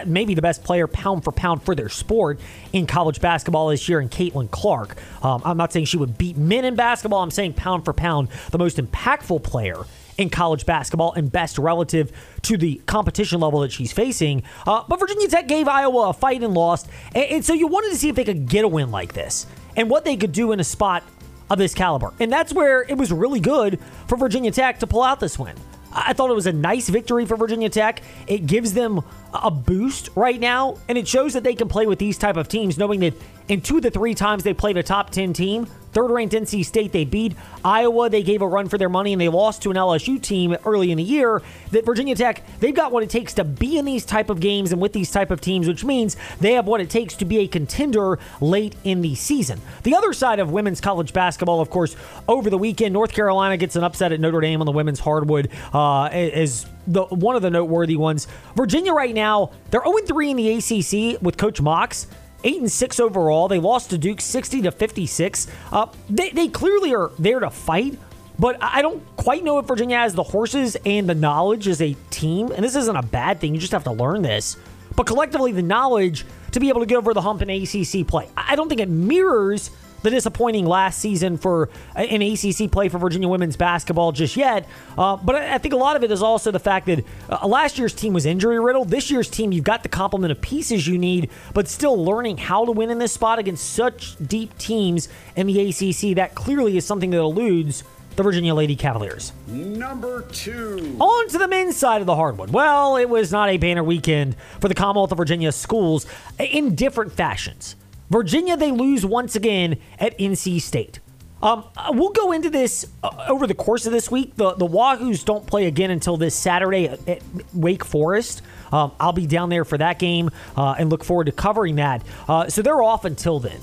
maybe 0.05 0.36
the 0.36 0.41
best 0.41 0.63
player 0.63 0.88
pound 0.88 1.24
for 1.24 1.31
pound 1.31 1.63
for 1.63 1.74
their 1.74 1.89
sport 1.89 2.39
in 2.72 2.86
college 2.86 3.19
basketball 3.19 3.69
this 3.69 3.89
year 3.89 4.00
in 4.00 4.10
Caitlin 4.10 4.50
Clark. 4.51 4.96
Um, 5.24 5.41
I'm 5.43 5.58
not 5.58 5.74
saying 5.74 5.86
she 5.86 5.98
would 5.98 6.17
beat 6.17 6.38
men 6.38 6.65
in 6.65 6.75
basketball. 6.75 7.24
I'm 7.24 7.31
saying 7.31 7.53
pound 7.53 7.86
for 7.86 7.93
pound, 7.93 8.29
the 8.51 8.60
most 8.60 8.77
impactful 8.77 9.43
player 9.43 9.77
in 10.19 10.29
college 10.29 10.65
basketball 10.65 11.13
and 11.13 11.31
best 11.31 11.57
relative 11.57 12.11
to 12.43 12.57
the 12.57 12.75
competition 12.85 13.39
level 13.39 13.61
that 13.61 13.71
she's 13.71 13.93
facing. 13.93 14.43
Uh, 14.67 14.83
but 14.88 14.99
Virginia 14.99 15.27
Tech 15.29 15.47
gave 15.47 15.67
Iowa 15.67 16.09
a 16.09 16.13
fight 16.13 16.43
and 16.43 16.53
lost. 16.53 16.89
And, 17.15 17.23
and 17.25 17.45
so 17.45 17.53
you 17.53 17.67
wanted 17.67 17.91
to 17.91 17.95
see 17.95 18.09
if 18.09 18.15
they 18.15 18.25
could 18.25 18.47
get 18.47 18.65
a 18.65 18.67
win 18.67 18.91
like 18.91 19.13
this 19.13 19.47
and 19.75 19.89
what 19.89 20.03
they 20.03 20.17
could 20.17 20.33
do 20.33 20.51
in 20.51 20.59
a 20.59 20.63
spot 20.63 21.03
of 21.49 21.57
this 21.57 21.73
caliber. 21.73 22.13
And 22.19 22.31
that's 22.31 22.53
where 22.53 22.83
it 22.83 22.97
was 22.97 23.11
really 23.11 23.39
good 23.39 23.79
for 24.07 24.17
Virginia 24.17 24.51
Tech 24.51 24.79
to 24.79 24.88
pull 24.88 25.03
out 25.03 25.19
this 25.19 25.39
win. 25.39 25.55
I 25.91 26.13
thought 26.13 26.29
it 26.29 26.35
was 26.35 26.45
a 26.45 26.53
nice 26.53 26.89
victory 26.89 27.25
for 27.25 27.35
Virginia 27.35 27.69
Tech. 27.69 28.03
It 28.27 28.45
gives 28.45 28.73
them 28.73 29.01
a 29.33 29.51
boost 29.51 30.09
right 30.15 30.39
now, 30.39 30.77
and 30.88 30.98
it 30.98 31.07
shows 31.07 31.33
that 31.33 31.43
they 31.43 31.55
can 31.55 31.67
play 31.67 31.88
with 31.88 32.00
these 32.00 32.17
type 32.17 32.38
of 32.38 32.48
teams, 32.48 32.77
knowing 32.77 33.00
that 33.01 33.13
in 33.48 33.62
two 33.62 33.77
of 33.77 33.83
the 33.83 33.91
three 33.91 34.13
times 34.13 34.43
they 34.43 34.53
played 34.53 34.77
a 34.77 34.83
top 34.83 35.09
10 35.09 35.33
team, 35.33 35.67
Third 35.91 36.12
ranked 36.12 36.36
NC 36.36 36.65
State, 36.65 36.91
they 36.91 37.03
beat 37.03 37.36
Iowa. 37.65 38.09
They 38.09 38.21
gave 38.21 38.41
a 38.41 38.48
run 38.48 38.69
for 38.69 38.77
their 38.77 38.89
money 38.89 39.13
and 39.13 39.21
they 39.21 39.29
lost 39.29 39.63
to 39.63 39.71
an 39.71 39.75
LSU 39.75 40.21
team 40.21 40.55
early 40.65 40.91
in 40.91 40.98
the 40.98 41.03
year. 41.03 41.41
That 41.71 41.86
Virginia 41.86 42.15
Tech, 42.15 42.43
they've 42.59 42.75
got 42.75 42.91
what 42.91 43.03
it 43.03 43.09
takes 43.09 43.33
to 43.36 43.43
be 43.43 43.77
in 43.77 43.86
these 43.86 44.05
type 44.05 44.29
of 44.29 44.39
games 44.39 44.71
and 44.71 44.81
with 44.81 44.93
these 44.93 45.09
type 45.09 45.31
of 45.31 45.41
teams, 45.41 45.67
which 45.67 45.83
means 45.83 46.15
they 46.39 46.53
have 46.53 46.67
what 46.67 46.81
it 46.81 46.89
takes 46.89 47.15
to 47.15 47.25
be 47.25 47.39
a 47.39 47.48
contender 47.48 48.19
late 48.39 48.75
in 48.83 49.01
the 49.01 49.15
season. 49.15 49.59
The 49.83 49.95
other 49.95 50.13
side 50.13 50.39
of 50.39 50.51
women's 50.51 50.79
college 50.79 51.12
basketball, 51.12 51.59
of 51.59 51.69
course, 51.69 51.95
over 52.27 52.50
the 52.50 52.57
weekend, 52.57 52.93
North 52.93 53.12
Carolina 53.12 53.57
gets 53.57 53.75
an 53.75 53.83
upset 53.83 54.12
at 54.12 54.19
Notre 54.19 54.41
Dame 54.41 54.62
on 54.62 54.65
the 54.65 54.71
women's 54.71 55.00
hardwood 55.00 55.50
uh, 55.74 56.03
as 56.05 56.67
the 56.88 57.03
one 57.05 57.36
of 57.36 57.41
the 57.41 57.50
noteworthy 57.50 57.95
ones. 57.95 58.27
Virginia 58.55 58.93
right 58.93 59.13
now, 59.13 59.51
they're 59.71 59.83
0 59.83 59.98
3 60.05 60.31
in 60.31 60.38
the 60.38 60.50
ACC 60.53 61.21
with 61.21 61.38
Coach 61.38 61.62
Mox. 61.62 62.07
eight 62.43 62.57
and 62.59 62.71
six 62.71 63.00
overall. 63.00 63.48
They 63.48 63.59
lost 63.59 63.89
to 63.89 63.98
Duke 63.98 64.21
60 64.21 64.62
to 64.63 64.71
56. 64.71 65.48
Uh, 65.71 65.88
they, 66.09 66.29
they 66.29 66.48
clearly 66.48 66.93
are 66.95 67.12
there 67.19 67.39
to 67.39 67.50
fight. 67.50 68.00
But 68.39 68.57
I 68.62 68.81
don't 68.81 69.03
quite 69.17 69.43
know 69.43 69.59
if 69.59 69.65
Virginia 69.65 69.98
has 69.98 70.13
the 70.15 70.24
horses 70.24 70.77
and 70.86 71.09
the 71.09 71.15
knowledge 71.15 71.67
as 71.67 71.81
a 71.81 71.93
team. 72.09 72.53
And 72.53 72.63
this 72.63 72.77
isn't 72.77 72.95
a 72.95 73.03
bad 73.03 73.41
thing. 73.41 73.53
You 73.53 73.59
just 73.59 73.74
have 73.74 73.83
to 73.83 73.91
learn 73.91 74.21
this. 74.21 74.55
But 74.95 75.05
collectively, 75.07 75.51
the 75.51 75.62
knowledge 75.62 76.25
to 76.51 76.62
be 76.62 76.69
able 76.69 76.79
to 76.79 76.86
get 76.86 76.95
over 76.95 77.13
the 77.13 77.21
hump 77.21 77.41
in 77.41 77.50
ACC 77.50 78.07
play. 78.07 78.29
I 78.38 78.55
don't 78.55 78.69
think 78.69 78.79
it 78.79 78.88
mirrors 78.88 79.71
the 80.01 80.09
disappointing 80.09 80.65
last 80.65 80.99
season 80.99 81.37
for 81.37 81.69
an 81.95 82.21
ACC 82.21 82.71
play 82.71 82.89
for 82.89 82.97
Virginia 82.97 83.27
women's 83.27 83.57
basketball 83.57 84.11
just 84.11 84.35
yet. 84.37 84.67
Uh, 84.97 85.17
but 85.17 85.35
I 85.35 85.57
think 85.57 85.73
a 85.73 85.77
lot 85.77 85.95
of 85.95 86.03
it 86.03 86.11
is 86.11 86.21
also 86.21 86.51
the 86.51 86.59
fact 86.59 86.85
that 86.87 87.03
uh, 87.29 87.47
last 87.47 87.77
year's 87.77 87.93
team 87.93 88.13
was 88.13 88.25
injury 88.25 88.59
riddled. 88.59 88.89
This 88.89 89.11
year's 89.11 89.29
team, 89.29 89.51
you've 89.51 89.63
got 89.63 89.83
the 89.83 89.89
complement 89.89 90.31
of 90.31 90.41
pieces 90.41 90.87
you 90.87 90.97
need, 90.97 91.29
but 91.53 91.67
still 91.67 92.03
learning 92.03 92.37
how 92.37 92.65
to 92.65 92.71
win 92.71 92.89
in 92.89 92.99
this 92.99 93.13
spot 93.13 93.39
against 93.39 93.73
such 93.73 94.15
deep 94.27 94.57
teams 94.57 95.09
in 95.35 95.47
the 95.47 95.69
ACC. 95.69 96.15
That 96.15 96.35
clearly 96.35 96.77
is 96.77 96.85
something 96.85 97.09
that 97.11 97.19
eludes 97.19 97.83
the 98.15 98.23
Virginia 98.23 98.53
Lady 98.53 98.75
Cavaliers. 98.75 99.31
Number 99.47 100.23
two. 100.23 100.97
On 100.99 101.27
to 101.29 101.37
the 101.37 101.47
men's 101.47 101.77
side 101.77 102.01
of 102.01 102.07
the 102.07 102.15
hardwood. 102.15 102.51
Well, 102.51 102.97
it 102.97 103.09
was 103.09 103.31
not 103.31 103.49
a 103.49 103.57
banner 103.57 103.83
weekend 103.83 104.35
for 104.59 104.67
the 104.67 104.75
Commonwealth 104.75 105.11
of 105.11 105.17
Virginia 105.17 105.51
schools 105.51 106.05
in 106.37 106.75
different 106.75 107.13
fashions. 107.13 107.75
Virginia, 108.09 108.57
they 108.57 108.71
lose 108.71 109.05
once 109.05 109.35
again 109.35 109.77
at 109.99 110.17
NC 110.17 110.61
State. 110.61 110.99
Um, 111.41 111.63
we'll 111.91 112.09
go 112.09 112.31
into 112.31 112.49
this 112.49 112.85
uh, 113.01 113.25
over 113.29 113.47
the 113.47 113.53
course 113.53 113.85
of 113.85 113.93
this 113.93 114.11
week. 114.11 114.35
The 114.35 114.55
the 114.55 114.67
Wahoos 114.67 115.23
don't 115.23 115.45
play 115.47 115.67
again 115.67 115.89
until 115.89 116.17
this 116.17 116.35
Saturday 116.35 116.87
at, 116.87 117.07
at 117.07 117.21
Wake 117.53 117.85
Forest. 117.85 118.41
Um, 118.73 118.91
I'll 118.99 119.13
be 119.13 119.25
down 119.25 119.49
there 119.49 119.63
for 119.63 119.77
that 119.77 119.99
game 119.99 120.29
uh, 120.57 120.75
and 120.77 120.89
look 120.89 121.03
forward 121.03 121.25
to 121.25 121.31
covering 121.31 121.75
that. 121.75 122.03
Uh, 122.27 122.49
so 122.49 122.61
they're 122.61 122.83
off 122.83 123.05
until 123.05 123.39
then. 123.39 123.59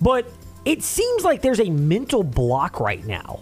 But 0.00 0.30
it 0.64 0.82
seems 0.82 1.24
like 1.24 1.40
there's 1.40 1.60
a 1.60 1.70
mental 1.70 2.22
block 2.22 2.78
right 2.78 3.04
now 3.04 3.40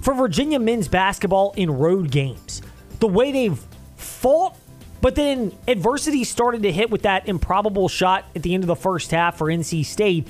for 0.00 0.14
Virginia 0.14 0.58
men's 0.58 0.88
basketball 0.88 1.52
in 1.56 1.70
road 1.70 2.10
games. 2.10 2.62
The 3.00 3.08
way 3.08 3.32
they've 3.32 3.58
fought, 3.96 4.56
but 5.00 5.14
then 5.14 5.52
adversity 5.66 6.24
started 6.24 6.62
to 6.62 6.72
hit 6.72 6.90
with 6.90 7.02
that 7.02 7.28
improbable 7.28 7.88
shot 7.88 8.24
at 8.34 8.42
the 8.42 8.54
end 8.54 8.64
of 8.64 8.68
the 8.68 8.76
first 8.76 9.10
half 9.10 9.38
for 9.38 9.48
NC 9.48 9.84
State, 9.84 10.26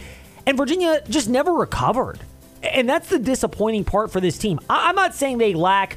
and 0.47 0.57
Virginia 0.57 1.03
just 1.09 1.29
never 1.29 1.53
recovered. 1.53 2.21
And 2.63 2.89
that's 2.89 3.09
the 3.09 3.19
disappointing 3.19 3.85
part 3.85 4.11
for 4.11 4.21
this 4.21 4.37
team. 4.37 4.59
I'm 4.69 4.97
not 4.97 5.15
saying 5.15 5.39
they 5.39 5.55
lack 5.55 5.97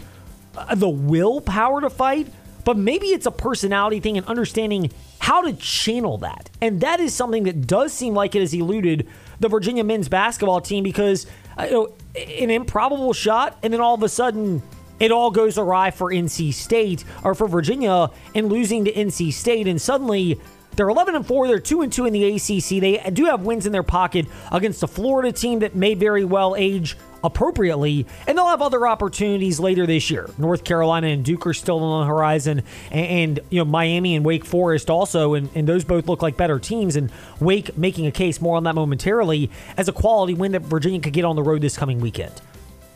uh, 0.56 0.76
the 0.76 0.90
willpower 0.90 1.82
to 1.82 1.90
fight, 1.90 2.28
but 2.64 2.78
maybe 2.78 3.08
it's 3.08 3.26
a 3.26 3.32
personality 3.32 4.00
thing 4.00 4.18
and 4.18 4.28
understanding 4.28 4.92
how 5.20 5.42
to 5.42 5.54
channel 5.54 6.18
that. 6.20 6.50
And 6.62 6.82
that 6.82 7.00
is 7.00 7.14
something 7.14 7.44
that 7.44 7.68
does 7.68 7.94
seem 7.94 8.14
like 8.14 8.36
it 8.36 8.42
has 8.42 8.54
eluded 8.54 9.08
the 9.40 9.48
Virginia 9.48 9.84
men's 9.84 10.08
basketball 10.08 10.62
team 10.62 10.84
because 10.84 11.26
uh, 11.58 11.64
you 11.64 11.72
know, 11.72 11.94
an 12.16 12.50
improbable 12.50 13.14
shot, 13.14 13.58
and 13.64 13.74
then 13.74 13.82
all 13.82 13.96
of 13.96 14.04
a 14.04 14.10
sudden 14.10 14.62
it 15.02 15.12
all 15.12 15.32
goes 15.32 15.58
awry 15.58 15.92
for 15.92 16.12
NC 16.12 16.54
State 16.54 17.04
or 17.24 17.34
for 17.34 17.48
Virginia 17.48 18.12
and 18.36 18.50
losing 18.50 18.86
to 18.86 18.94
NC 18.94 19.34
State, 19.34 19.68
and 19.68 19.82
suddenly 19.82 20.40
they're 20.76 20.88
11 20.88 21.16
and 21.16 21.26
4. 21.26 21.48
They're 21.48 21.60
2 21.60 21.82
and 21.82 21.92
2 21.92 22.06
in 22.06 22.14
the 22.14 22.36
ACC. 22.36 22.80
They 22.80 23.10
do 23.12 23.26
have 23.26 23.42
wins 23.42 23.66
in 23.66 23.72
their 23.72 23.84
pocket 23.84 24.28
against 24.52 24.84
a 24.84 24.88
Florida 24.88 25.32
team 25.32 25.60
that 25.60 25.76
may 25.76 25.96
very 25.96 26.24
well 26.24 26.56
age 26.56 26.96
appropriately, 27.24 28.06
and 28.26 28.38
they'll 28.38 28.48
have 28.48 28.62
other 28.62 28.88
opportunities 28.88 29.60
later 29.60 29.86
this 29.86 30.10
year. 30.10 30.30
North 30.38 30.64
Carolina 30.64 31.08
and 31.08 31.26
Duke 31.26 31.46
are 31.46 31.54
still 31.54 31.84
on 31.84 32.02
the 32.02 32.08
horizon, 32.08 32.64
and, 32.92 33.06
and 33.06 33.40
you 33.50 33.60
know 33.60 33.66
Miami 33.66 34.16
and 34.16 34.24
Wake 34.24 34.46
Forest 34.46 34.90
also, 34.90 35.34
and, 35.34 35.50
and 35.56 35.68
those 35.68 35.84
both 35.84 36.08
look 36.08 36.22
like 36.22 36.38
better 36.38 36.60
teams. 36.60 36.96
And 36.96 37.12
Wake 37.40 37.78
making 37.78 38.08
a 38.08 38.12
case 38.12 38.40
more 38.40 38.58
on 38.58 38.64
that 38.64 38.76
momentarily 38.76 39.50
as 39.78 39.88
a 39.88 39.92
quality 39.92 40.34
win 40.34 40.52
that 40.54 40.62
Virginia 40.62 41.00
could 41.00 41.14
get 41.14 41.26
on 41.26 41.36
the 41.36 41.44
road 41.44 41.62
this 41.62 41.78
coming 41.78 42.00
weekend. 42.00 42.40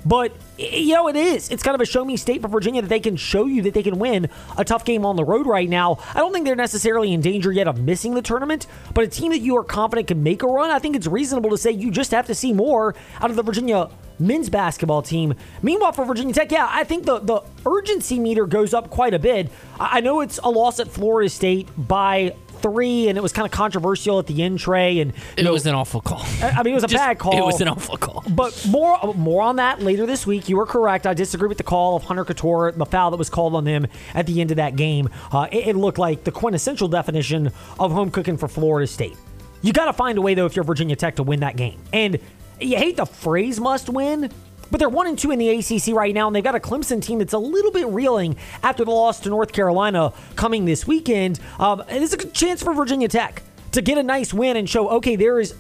But, 0.06 0.34
you 0.58 0.94
know, 0.94 1.08
it 1.08 1.16
is. 1.16 1.50
It's 1.50 1.64
kind 1.64 1.76
of 1.76 1.82
a 1.82 1.86
show 1.86 2.06
me 2.06 2.16
state 2.16 2.42
for 2.42 2.48
Virginia 2.48 2.82
that 2.82 2.88
they 2.88 3.00
can 3.00 3.16
show 3.16 3.46
you 3.46 3.64
that 3.64 3.74
they 3.74 3.84
can 3.84 3.98
win 3.98 4.30
a 4.58 4.64
tough 4.64 4.86
game 4.86 5.06
on 5.06 5.16
the 5.16 5.24
road 5.24 5.48
right 5.48 5.68
now. 5.68 5.98
I 6.14 6.20
don't 6.20 6.32
think 6.32 6.46
they're 6.46 6.56
necessarily 6.56 7.12
in 7.12 7.22
danger 7.22 7.52
yet 7.52 7.68
of 7.68 7.80
missing 7.80 8.14
the 8.14 8.22
tournament, 8.22 8.68
but 8.94 9.04
a 9.04 9.08
team 9.08 9.32
that 9.32 9.40
you 9.40 9.58
are 9.58 9.64
confident 9.64 10.08
can 10.08 10.22
make 10.22 10.44
a 10.44 10.48
run, 10.48 10.70
I 10.70 10.80
think 10.80 10.96
it's 10.96 11.08
reasonable 11.08 11.50
to 11.50 11.58
say 11.58 11.72
you 11.72 11.90
just 11.90 12.12
have 12.12 12.28
to 12.28 12.36
see 12.36 12.54
more 12.54 12.94
out 13.20 13.30
of 13.30 13.36
the 13.36 13.44
Virginia 13.44 13.90
men's 14.20 14.50
basketball 14.50 15.02
team. 15.02 15.34
Meanwhile, 15.62 15.94
for 15.94 16.06
Virginia 16.06 16.34
Tech, 16.34 16.52
yeah, 16.52 16.68
I 16.70 16.84
think 16.84 17.06
the, 17.06 17.20
the 17.20 17.42
urgency 17.66 18.20
meter 18.20 18.46
goes 18.46 18.74
up 18.74 18.90
quite 18.90 19.14
a 19.14 19.20
bit. 19.20 19.50
I 19.80 20.02
know 20.02 20.22
it's 20.22 20.40
a 20.44 20.50
loss 20.50 20.80
at 20.80 20.88
Florida 20.88 21.30
State 21.30 21.68
by 21.78 22.36
three, 22.62 23.10
and 23.10 23.18
it 23.18 23.22
was 23.22 23.32
kind 23.32 23.46
of 23.46 23.52
controversial 23.52 24.18
at 24.18 24.28
the 24.28 24.42
end, 24.42 24.60
Trey. 24.60 25.00
And 25.00 25.14
it 25.38 25.44
know, 25.44 25.54
was 25.54 25.66
an 25.66 25.76
awful 25.76 26.02
call. 26.02 26.26
I 26.42 26.64
mean, 26.64 26.74
it 26.74 26.76
was 26.76 26.84
a 26.84 26.88
Just- 26.96 27.04
bad 27.04 27.20
call. 27.20 27.38
It 27.38 27.46
was 27.46 27.62
an 27.62 27.68
awful 27.68 27.98
call. 27.98 28.24
But 28.30 28.66
more 28.70 29.14
more 29.16 29.42
on 29.44 29.58
that 29.58 29.82
later 29.82 30.06
this 30.06 30.26
week. 30.26 30.50
You 30.50 30.58
were 30.58 30.66
correct. 30.66 31.06
I 31.06 31.14
disagree 31.14 31.48
with 31.48 31.58
the 31.58 31.64
call 31.64 31.96
of 31.96 32.04
Hunter 32.04 32.26
Cattoor, 32.26 32.76
the 32.76 32.86
foul 32.86 33.12
that 33.12 33.18
was 33.18 33.30
called 33.30 33.54
on 33.56 33.66
him 33.66 33.88
at 34.14 34.26
the 34.26 34.42
end 34.42 34.52
of 34.52 34.58
that 34.58 34.76
game. 34.76 35.10
Uh, 35.32 35.48
it, 35.52 35.68
it 35.68 35.76
looked 35.76 36.00
like 36.00 36.24
the 36.24 36.32
quintessential 36.32 36.88
definition 36.88 37.52
of 37.80 37.92
home 37.92 38.10
cooking 38.10 38.38
for 38.38 38.48
Florida 38.48 38.88
State. 38.88 39.16
You 39.62 39.74
got 39.74 39.86
to 39.86 39.94
find 39.94 40.18
a 40.18 40.22
way 40.22 40.34
though 40.34 40.46
if 40.46 40.56
you're 40.56 40.66
Virginia 40.66 40.96
Tech 40.96 41.16
to 41.18 41.24
win 41.24 41.40
that 41.42 41.56
game. 41.56 41.80
And 41.94 42.20
you 42.60 42.78
hate 42.78 42.98
the 42.98 43.06
phrase 43.06 43.60
"must 43.60 43.90
win." 43.90 44.32
But 44.72 44.80
they're 44.80 44.90
one 44.90 45.08
and 45.08 45.18
two 45.18 45.32
in 45.32 45.40
the 45.40 45.50
ACC 45.50 45.94
right 45.96 46.14
now, 46.14 46.28
and 46.28 46.36
they've 46.36 46.44
got 46.44 46.56
a 46.56 46.60
Clemson 46.60 47.02
team 47.02 47.20
that's 47.20 47.34
a 47.34 47.38
little 47.38 47.72
bit 47.72 47.88
reeling 47.88 48.36
after 48.64 48.84
the 48.84 48.92
loss 48.92 49.20
to 49.22 49.30
North 49.30 49.52
Carolina 49.52 50.12
coming 50.36 50.66
this 50.66 50.88
weekend. 50.88 51.40
Um, 51.60 51.84
and 51.88 52.04
it's 52.04 52.14
a 52.14 52.18
good 52.18 52.34
chance 52.34 52.64
for 52.64 52.74
Virginia 52.74 53.08
Tech 53.08 53.44
to 53.74 53.82
get 53.82 53.98
a 53.98 54.04
nice 54.04 54.34
win 54.34 54.56
and 54.58 54.70
show 54.70 54.90
okay 54.90 55.18
there 55.18 55.40
is 55.40 55.54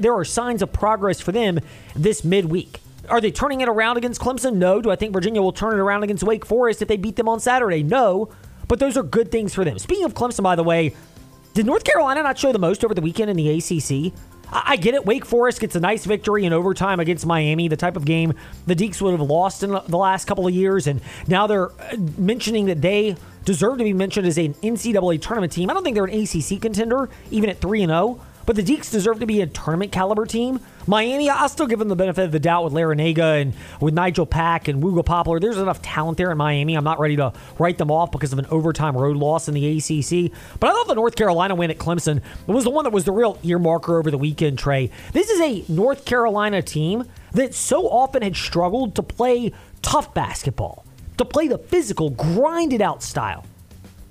there 0.00 0.12
are 0.12 0.24
signs 0.24 0.60
of 0.60 0.72
progress 0.72 1.20
for 1.20 1.32
them 1.32 1.60
this 1.94 2.24
midweek. 2.24 2.80
Are 3.08 3.20
they 3.20 3.30
turning 3.30 3.60
it 3.60 3.68
around 3.68 3.96
against 3.96 4.20
Clemson? 4.20 4.56
No. 4.56 4.80
Do 4.80 4.90
I 4.90 4.96
think 4.96 5.12
Virginia 5.12 5.42
will 5.42 5.52
turn 5.52 5.72
it 5.72 5.80
around 5.80 6.04
against 6.04 6.22
Wake 6.22 6.44
Forest 6.44 6.82
if 6.82 6.88
they 6.88 6.96
beat 6.96 7.16
them 7.16 7.28
on 7.28 7.40
Saturday? 7.40 7.82
No. 7.82 8.30
But 8.68 8.78
those 8.78 8.96
are 8.96 9.02
good 9.02 9.32
things 9.32 9.52
for 9.52 9.64
them. 9.64 9.78
Speaking 9.78 10.04
of 10.04 10.14
Clemson, 10.14 10.44
by 10.44 10.54
the 10.54 10.62
way, 10.62 10.94
did 11.54 11.66
North 11.66 11.82
Carolina 11.82 12.22
not 12.22 12.38
show 12.38 12.52
the 12.52 12.58
most 12.58 12.84
over 12.84 12.94
the 12.94 13.00
weekend 13.00 13.30
in 13.30 13.36
the 13.36 13.50
ACC? 13.50 14.12
I 14.52 14.76
get 14.76 14.94
it. 14.94 15.04
Wake 15.06 15.24
Forest 15.24 15.60
gets 15.60 15.76
a 15.76 15.80
nice 15.80 16.04
victory 16.04 16.44
in 16.44 16.52
overtime 16.52 17.00
against 17.00 17.26
Miami, 17.26 17.68
the 17.68 17.76
type 17.76 17.96
of 17.96 18.04
game 18.04 18.34
the 18.66 18.74
Deacs 18.74 19.00
would 19.00 19.12
have 19.12 19.20
lost 19.20 19.62
in 19.62 19.70
the 19.70 19.98
last 19.98 20.26
couple 20.26 20.46
of 20.46 20.54
years. 20.54 20.86
And 20.86 21.00
now 21.26 21.46
they're 21.46 21.70
uh, 21.70 21.96
mentioning 22.18 22.66
that 22.66 22.82
they 22.82 23.16
deserve 23.44 23.78
to 23.78 23.84
be 23.84 23.92
mentioned 23.92 24.26
as 24.26 24.38
an 24.38 24.54
NCAA 24.54 25.20
tournament 25.20 25.52
team. 25.52 25.70
I 25.70 25.74
don't 25.74 25.82
think 25.82 25.94
they're 25.94 26.04
an 26.04 26.22
ACC 26.22 26.60
contender, 26.60 27.08
even 27.30 27.50
at 27.50 27.60
3 27.60 27.82
and 27.82 27.90
0. 27.90 28.20
But 28.46 28.56
the 28.56 28.62
Deacs 28.62 28.90
deserve 28.90 29.20
to 29.20 29.26
be 29.26 29.40
a 29.42 29.46
tournament 29.46 29.92
caliber 29.92 30.26
team. 30.26 30.60
Miami, 30.90 31.30
I'll 31.30 31.48
still 31.48 31.68
give 31.68 31.78
them 31.78 31.88
the 31.88 31.94
benefit 31.94 32.24
of 32.24 32.32
the 32.32 32.40
doubt 32.40 32.64
with 32.64 32.72
Larrañaga 32.72 33.40
and 33.40 33.54
with 33.80 33.94
Nigel 33.94 34.26
Pack 34.26 34.66
and 34.66 34.82
Wooga 34.82 35.04
Poplar. 35.04 35.38
There's 35.38 35.56
enough 35.56 35.80
talent 35.80 36.18
there 36.18 36.32
in 36.32 36.36
Miami. 36.36 36.74
I'm 36.74 36.82
not 36.82 36.98
ready 36.98 37.14
to 37.16 37.32
write 37.60 37.78
them 37.78 37.92
off 37.92 38.10
because 38.10 38.32
of 38.32 38.40
an 38.40 38.46
overtime 38.46 38.96
road 38.96 39.16
loss 39.16 39.46
in 39.46 39.54
the 39.54 39.78
ACC. 39.78 40.32
But 40.58 40.68
I 40.68 40.72
thought 40.72 40.88
the 40.88 40.96
North 40.96 41.14
Carolina 41.14 41.54
win 41.54 41.70
at 41.70 41.78
Clemson 41.78 42.20
was 42.48 42.64
the 42.64 42.70
one 42.70 42.82
that 42.84 42.92
was 42.92 43.04
the 43.04 43.12
real 43.12 43.36
earmarker 43.36 43.98
over 43.98 44.10
the 44.10 44.18
weekend, 44.18 44.58
Trey. 44.58 44.90
This 45.12 45.30
is 45.30 45.40
a 45.40 45.64
North 45.72 46.04
Carolina 46.04 46.60
team 46.60 47.04
that 47.32 47.54
so 47.54 47.88
often 47.88 48.22
had 48.22 48.34
struggled 48.34 48.96
to 48.96 49.02
play 49.04 49.52
tough 49.82 50.12
basketball, 50.12 50.84
to 51.18 51.24
play 51.24 51.46
the 51.46 51.58
physical, 51.58 52.10
grinded 52.10 52.82
out 52.82 53.02
style 53.02 53.46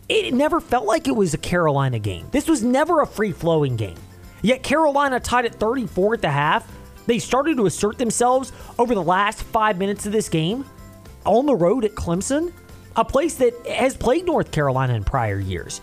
it 0.10 0.34
never 0.34 0.60
felt 0.60 0.86
like 0.86 1.08
it 1.08 1.16
was 1.16 1.36
a 1.36 1.38
Carolina 1.38 2.00
game. 2.00 2.26
This 2.32 2.48
was 2.48 2.64
never 2.64 3.02
a 3.02 3.06
free 3.06 3.32
flowing 3.32 3.76
game. 3.76 3.96
Yet 4.42 4.64
Carolina 4.64 5.20
tied 5.20 5.46
at 5.46 5.56
34 5.56 6.16
at 6.16 6.22
the 6.22 6.30
half. 6.30 6.70
They 7.06 7.20
started 7.20 7.58
to 7.58 7.66
assert 7.66 7.98
themselves 7.98 8.52
over 8.78 8.94
the 8.94 9.04
last 9.04 9.44
five 9.44 9.78
minutes 9.78 10.06
of 10.06 10.12
this 10.12 10.30
game 10.30 10.66
on 11.26 11.46
the 11.46 11.56
road 11.56 11.84
at 11.86 11.96
Clemson, 11.96 12.54
a 12.96 13.04
place 13.04 13.36
that 13.36 13.54
has 13.68 13.98
played 13.98 14.26
North 14.26 14.52
Carolina 14.52 14.94
in 14.94 15.04
prior 15.04 15.40
years. 15.40 15.82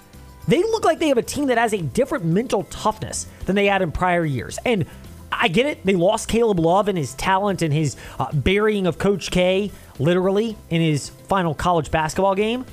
They 0.48 0.62
look 0.62 0.84
like 0.84 0.98
they 0.98 1.08
have 1.08 1.18
a 1.18 1.22
team 1.22 1.48
that 1.48 1.58
has 1.58 1.72
a 1.72 1.82
different 1.82 2.24
mental 2.24 2.64
toughness 2.64 3.26
than 3.46 3.56
they 3.56 3.66
had 3.66 3.82
in 3.82 3.90
prior 3.90 4.24
years. 4.24 4.58
And 4.64 4.86
I 5.32 5.48
get 5.48 5.66
it. 5.66 5.84
They 5.84 5.94
lost 5.94 6.28
Caleb 6.28 6.60
Love 6.60 6.88
and 6.88 6.96
his 6.96 7.14
talent 7.14 7.62
and 7.62 7.72
his 7.72 7.96
uh, 8.18 8.32
burying 8.32 8.86
of 8.86 8.98
Coach 8.98 9.30
K, 9.30 9.72
literally, 9.98 10.56
in 10.70 10.80
his 10.80 11.08
final 11.08 11.54
college 11.54 11.90
basketball 11.90 12.34
game. 12.34 12.64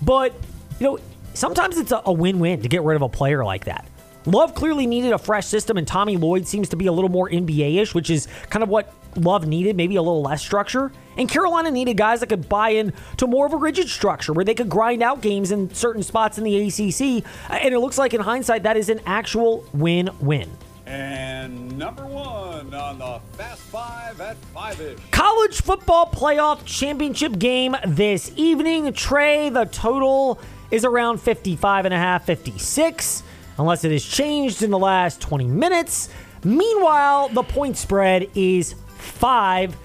But, 0.00 0.34
you 0.80 0.86
know, 0.86 0.98
sometimes 1.34 1.78
it's 1.78 1.92
a, 1.92 2.02
a 2.06 2.12
win 2.12 2.38
win 2.38 2.62
to 2.62 2.68
get 2.68 2.82
rid 2.82 2.96
of 2.96 3.02
a 3.02 3.08
player 3.08 3.44
like 3.44 3.66
that. 3.66 3.86
Love 4.26 4.54
clearly 4.54 4.86
needed 4.86 5.12
a 5.12 5.18
fresh 5.18 5.46
system, 5.46 5.76
and 5.76 5.86
Tommy 5.86 6.16
Lloyd 6.16 6.46
seems 6.46 6.68
to 6.70 6.76
be 6.76 6.86
a 6.86 6.92
little 6.92 7.10
more 7.10 7.28
NBA 7.28 7.80
ish, 7.80 7.94
which 7.94 8.10
is 8.10 8.28
kind 8.50 8.62
of 8.62 8.68
what 8.68 8.92
Love 9.16 9.46
needed, 9.46 9.76
maybe 9.76 9.96
a 9.96 10.02
little 10.02 10.22
less 10.22 10.40
structure. 10.40 10.92
And 11.16 11.28
Carolina 11.28 11.70
needed 11.70 11.96
guys 11.96 12.20
that 12.20 12.28
could 12.28 12.48
buy 12.48 12.70
in 12.70 12.92
to 13.18 13.26
more 13.26 13.44
of 13.44 13.52
a 13.52 13.56
rigid 13.56 13.88
structure 13.88 14.32
where 14.32 14.44
they 14.44 14.54
could 14.54 14.70
grind 14.70 15.02
out 15.02 15.20
games 15.20 15.50
in 15.50 15.74
certain 15.74 16.02
spots 16.02 16.38
in 16.38 16.44
the 16.44 16.56
ACC. 16.66 17.24
And 17.50 17.74
it 17.74 17.78
looks 17.78 17.98
like, 17.98 18.14
in 18.14 18.20
hindsight, 18.20 18.62
that 18.62 18.76
is 18.76 18.88
an 18.88 19.00
actual 19.04 19.66
win 19.74 20.08
win. 20.20 20.50
And 20.86 21.78
number 21.78 22.06
one 22.06 22.72
on 22.74 22.98
the 22.98 23.20
Fast 23.36 23.60
Five 23.62 24.20
at 24.20 24.36
five 24.36 24.80
ish. 24.80 24.98
College 25.10 25.60
football 25.60 26.06
playoff 26.06 26.64
championship 26.64 27.38
game 27.38 27.76
this 27.86 28.32
evening. 28.36 28.92
Trey, 28.92 29.48
the 29.48 29.64
total 29.66 30.40
is 30.70 30.84
around 30.84 31.20
55 31.20 31.84
and 31.84 31.94
a 31.94 31.98
half, 31.98 32.24
56. 32.24 33.22
Unless 33.58 33.84
it 33.84 33.92
has 33.92 34.04
changed 34.04 34.62
in 34.62 34.70
the 34.70 34.78
last 34.78 35.20
20 35.20 35.46
minutes. 35.46 36.08
Meanwhile, 36.44 37.28
the 37.28 37.42
point 37.42 37.76
spread 37.76 38.30
is 38.34 38.74
five. 38.96 39.76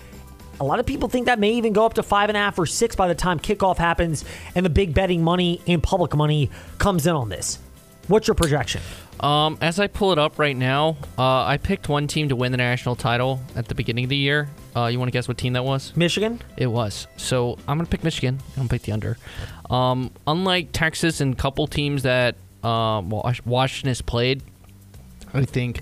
A 0.60 0.64
lot 0.64 0.80
of 0.80 0.86
people 0.86 1.08
think 1.08 1.28
that 1.28 1.40
may 1.40 1.52
even 1.54 1.74
go 1.74 1.86
up 1.86 1.94
to 1.96 2.04
five 2.04 2.30
and 2.30 2.38
a 2.38 2.40
half 2.40 2.58
or 2.58 2.66
six 2.66 2.96
by 2.96 3.08
the 3.08 3.16
time 3.16 3.40
kickoff 3.40 3.78
happens 3.78 4.26
and 4.56 4.66
the 4.66 4.70
big 4.70 4.94
betting 4.94 5.24
money 5.24 5.62
and 5.68 5.84
public 5.84 6.16
money 6.16 6.50
comes 6.80 7.06
in 7.06 7.14
on 7.14 7.30
this. 7.30 7.60
What's 8.08 8.28
your 8.28 8.36
projection? 8.36 8.82
Um, 9.20 9.58
as 9.62 9.80
I 9.80 9.88
pull 9.88 10.12
it 10.12 10.20
up 10.20 10.40
right 10.40 10.56
now, 10.56 10.96
uh, 11.18 11.44
I 11.44 11.58
picked 11.58 11.90
one 11.90 12.08
team 12.08 12.30
to 12.30 12.36
win 12.36 12.52
the 12.52 12.58
national 12.58 12.96
title 12.96 13.42
at 13.56 13.68
the 13.68 13.76
beginning 13.76 14.06
of 14.06 14.10
the 14.10 14.18
year. 14.18 14.50
Uh, 14.76 14.86
you 14.86 15.00
want 15.00 15.10
to 15.10 15.12
guess 15.12 15.28
what 15.28 15.38
team 15.38 15.54
that 15.54 15.66
was? 15.66 15.96
Michigan? 15.96 16.42
It 16.56 16.68
was. 16.68 17.08
So 17.18 17.58
I'm 17.68 17.78
gonna 17.78 17.90
pick 17.90 18.04
Michigan. 18.04 18.40
I'm 18.52 18.56
gonna 18.56 18.70
pick 18.70 18.84
the 18.84 18.92
under. 18.92 19.18
Um, 19.70 20.12
unlike 20.28 20.70
Texas 20.72 21.20
and 21.20 21.34
a 21.34 21.38
couple 21.38 21.68
teams 21.68 22.04
that 22.04 22.36
um, 22.64 23.10
Wash- 23.10 23.42
Washington 23.46 23.90
has 23.90 24.02
played, 24.02 24.42
I 25.34 25.46
think 25.46 25.82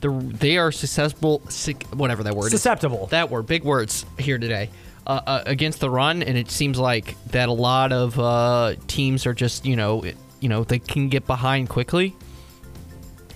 the 0.00 0.10
they 0.10 0.56
are 0.58 0.72
susceptible. 0.72 1.42
sick- 1.48 1.84
Whatever 1.92 2.22
that 2.24 2.34
word 2.34 2.46
is. 2.46 2.52
Susceptible. 2.52 3.06
That 3.06 3.30
word. 3.30 3.46
Big 3.46 3.64
words 3.64 4.04
here 4.18 4.38
today. 4.38 4.70
Uh, 5.06 5.20
uh, 5.26 5.42
against 5.46 5.80
the 5.80 5.88
run, 5.90 6.22
and 6.22 6.36
it 6.36 6.50
seems 6.50 6.78
like 6.78 7.16
that 7.28 7.48
a 7.48 7.52
lot 7.52 7.90
of 7.90 8.18
uh, 8.20 8.74
teams 8.86 9.26
are 9.26 9.32
just 9.34 9.64
you 9.66 9.74
know 9.76 10.02
it- 10.02 10.16
you 10.40 10.48
know 10.48 10.62
they 10.64 10.78
can 10.78 11.08
get 11.08 11.26
behind 11.26 11.68
quickly. 11.68 12.14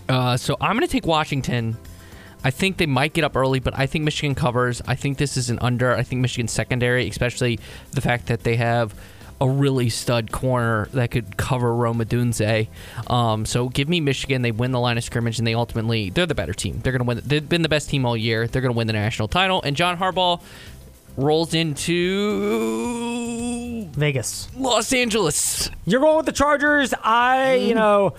Uh, 0.08 0.36
so 0.36 0.56
I'm 0.60 0.76
going 0.76 0.86
to 0.86 0.92
take 0.92 1.06
Washington. 1.06 1.76
I 2.44 2.50
think 2.50 2.76
they 2.76 2.86
might 2.86 3.14
get 3.14 3.24
up 3.24 3.36
early, 3.36 3.58
but 3.58 3.76
I 3.78 3.86
think 3.86 4.04
Michigan 4.04 4.34
covers. 4.34 4.82
I 4.86 4.94
think 4.96 5.16
this 5.16 5.36
is 5.38 5.48
an 5.48 5.58
under. 5.60 5.94
I 5.96 6.02
think 6.02 6.20
Michigan 6.20 6.46
secondary, 6.46 7.08
especially 7.08 7.58
the 7.92 8.02
fact 8.02 8.26
that 8.26 8.44
they 8.44 8.56
have 8.56 8.94
a 9.40 9.48
really 9.48 9.88
stud 9.88 10.30
corner 10.30 10.88
that 10.92 11.10
could 11.10 11.36
cover 11.36 11.74
Rome 11.74 11.98
Odunze. 11.98 12.68
Um, 13.08 13.46
so 13.46 13.68
give 13.68 13.88
me 13.88 14.00
Michigan. 14.00 14.42
They 14.42 14.52
win 14.52 14.72
the 14.72 14.80
line 14.80 14.98
of 14.98 15.04
scrimmage, 15.04 15.38
and 15.38 15.46
they 15.46 15.54
ultimately 15.54 16.10
they're 16.10 16.26
the 16.26 16.34
better 16.34 16.54
team. 16.54 16.80
They're 16.82 16.92
going 16.92 17.00
to 17.00 17.06
win. 17.06 17.20
They've 17.24 17.48
been 17.48 17.62
the 17.62 17.68
best 17.68 17.90
team 17.90 18.06
all 18.06 18.16
year. 18.16 18.46
They're 18.46 18.62
going 18.62 18.72
to 18.72 18.76
win 18.76 18.86
the 18.86 18.92
national 18.92 19.28
title. 19.28 19.62
And 19.62 19.76
John 19.76 19.98
Harbaugh 19.98 20.40
rolls 21.16 21.54
into 21.54 23.84
Vegas. 23.92 24.48
Los 24.56 24.92
Angeles. 24.92 25.70
You're 25.84 26.00
going 26.00 26.16
with 26.16 26.26
the 26.26 26.32
Chargers. 26.32 26.94
I, 27.02 27.54
you 27.54 27.74
know, 27.74 28.14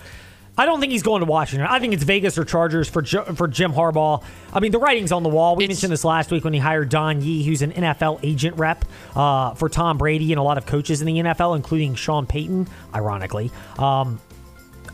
I 0.58 0.64
don't 0.64 0.80
think 0.80 0.90
he's 0.92 1.02
going 1.02 1.20
to 1.20 1.26
Washington. 1.26 1.66
I 1.70 1.78
think 1.78 1.92
it's 1.92 2.02
Vegas 2.04 2.38
or 2.38 2.44
Chargers 2.44 2.88
for 2.88 3.02
Jo- 3.02 3.24
for 3.34 3.46
Jim 3.46 3.72
Harbaugh. 3.72 4.22
I 4.54 4.60
mean, 4.60 4.72
the 4.72 4.78
writing's 4.78 5.12
on 5.12 5.22
the 5.22 5.28
wall. 5.28 5.54
We 5.54 5.64
It's- 5.64 5.76
mentioned 5.76 5.92
this 5.92 6.04
last 6.04 6.30
week 6.30 6.44
when 6.44 6.54
he 6.54 6.58
hired 6.60 6.88
Don 6.88 7.20
Yee, 7.20 7.44
who's 7.44 7.60
an 7.60 7.72
NFL 7.72 8.18
agent 8.22 8.56
rep 8.56 8.84
uh, 9.14 9.52
for 9.54 9.68
Tom 9.68 9.98
Brady 9.98 10.32
and 10.32 10.38
a 10.40 10.42
lot 10.42 10.56
of 10.56 10.64
coaches 10.64 11.02
in 11.02 11.06
the 11.06 11.18
NFL, 11.18 11.56
including 11.56 11.94
Sean 11.94 12.24
Payton, 12.26 12.68
ironically. 12.94 13.50
Um, 13.78 14.18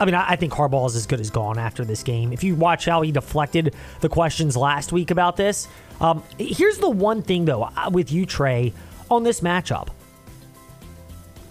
I 0.01 0.05
mean, 0.05 0.17
I, 0.17 0.31
I 0.31 0.37
think 0.37 0.53
Harbaugh 0.53 0.87
is 0.89 0.97
as 0.97 1.07
good 1.07 1.21
as 1.21 1.31
gone 1.31 1.59
after 1.59 1.85
this 1.85 2.03
game. 2.03 2.33
If 2.33 2.43
you 2.43 2.57
watch 2.57 2.87
how 2.87 3.03
he 3.03 3.13
deflected 3.13 3.73
the 4.01 4.09
questions 4.09 4.57
last 4.57 4.91
week 4.91 5.13
about 5.13 5.37
this, 5.37 5.69
um, 6.01 6.25
here's 6.39 6.79
the 6.79 6.91
one 6.91 7.23
thing 7.23 7.45
though 7.45 7.63
uh, 7.63 7.89
with 7.93 8.11
you, 8.11 8.27
Trey, 8.27 8.73
on 9.09 9.23
this 9.23 9.43
matchup. 9.43 9.89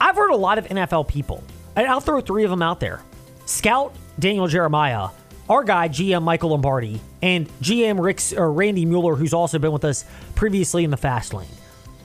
I've 0.02 0.16
heard 0.18 0.32
a 0.32 0.36
lot 0.36 0.58
of 0.58 0.66
NFL 0.68 1.08
people, 1.08 1.44
and 1.78 1.88
I'll 1.88 2.02
throw 2.02 2.20
three 2.20 2.44
of 2.44 2.50
them 2.50 2.62
out 2.62 2.80
there: 2.82 3.02
Scout 3.46 3.94
Daniel 4.20 4.48
Jeremiah, 4.48 5.10
our 5.50 5.64
guy 5.64 5.90
GM 5.90 6.24
Michael 6.24 6.52
Lombardi, 6.52 7.02
and 7.22 7.48
GM 7.62 8.02
Rick 8.02 8.22
or 8.38 8.52
Randy 8.52 8.86
Mueller, 8.86 9.16
who's 9.16 9.34
also 9.34 9.60
been 9.60 9.72
with 9.72 9.86
us 9.86 10.06
previously 10.36 10.84
in 10.84 10.92
the 10.92 10.98
fast 10.98 11.34
lane. 11.34 11.48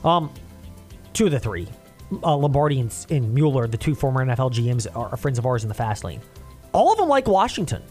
Um, 0.03 0.31
two 1.13 1.25
of 1.25 1.31
the 1.31 1.39
three, 1.39 1.67
uh, 2.23 2.35
Lombardi 2.35 2.79
and, 2.79 3.05
and 3.09 3.33
Mueller, 3.33 3.67
the 3.67 3.77
two 3.77 3.95
former 3.95 4.25
NFL 4.25 4.53
GMs, 4.53 4.87
are 4.95 5.15
friends 5.17 5.37
of 5.37 5.45
ours 5.45 5.63
in 5.63 5.69
the 5.69 5.75
fast 5.75 6.03
lane. 6.03 6.21
All 6.73 6.91
of 6.91 6.97
them 6.97 7.09
like 7.09 7.27
Washington. 7.27 7.81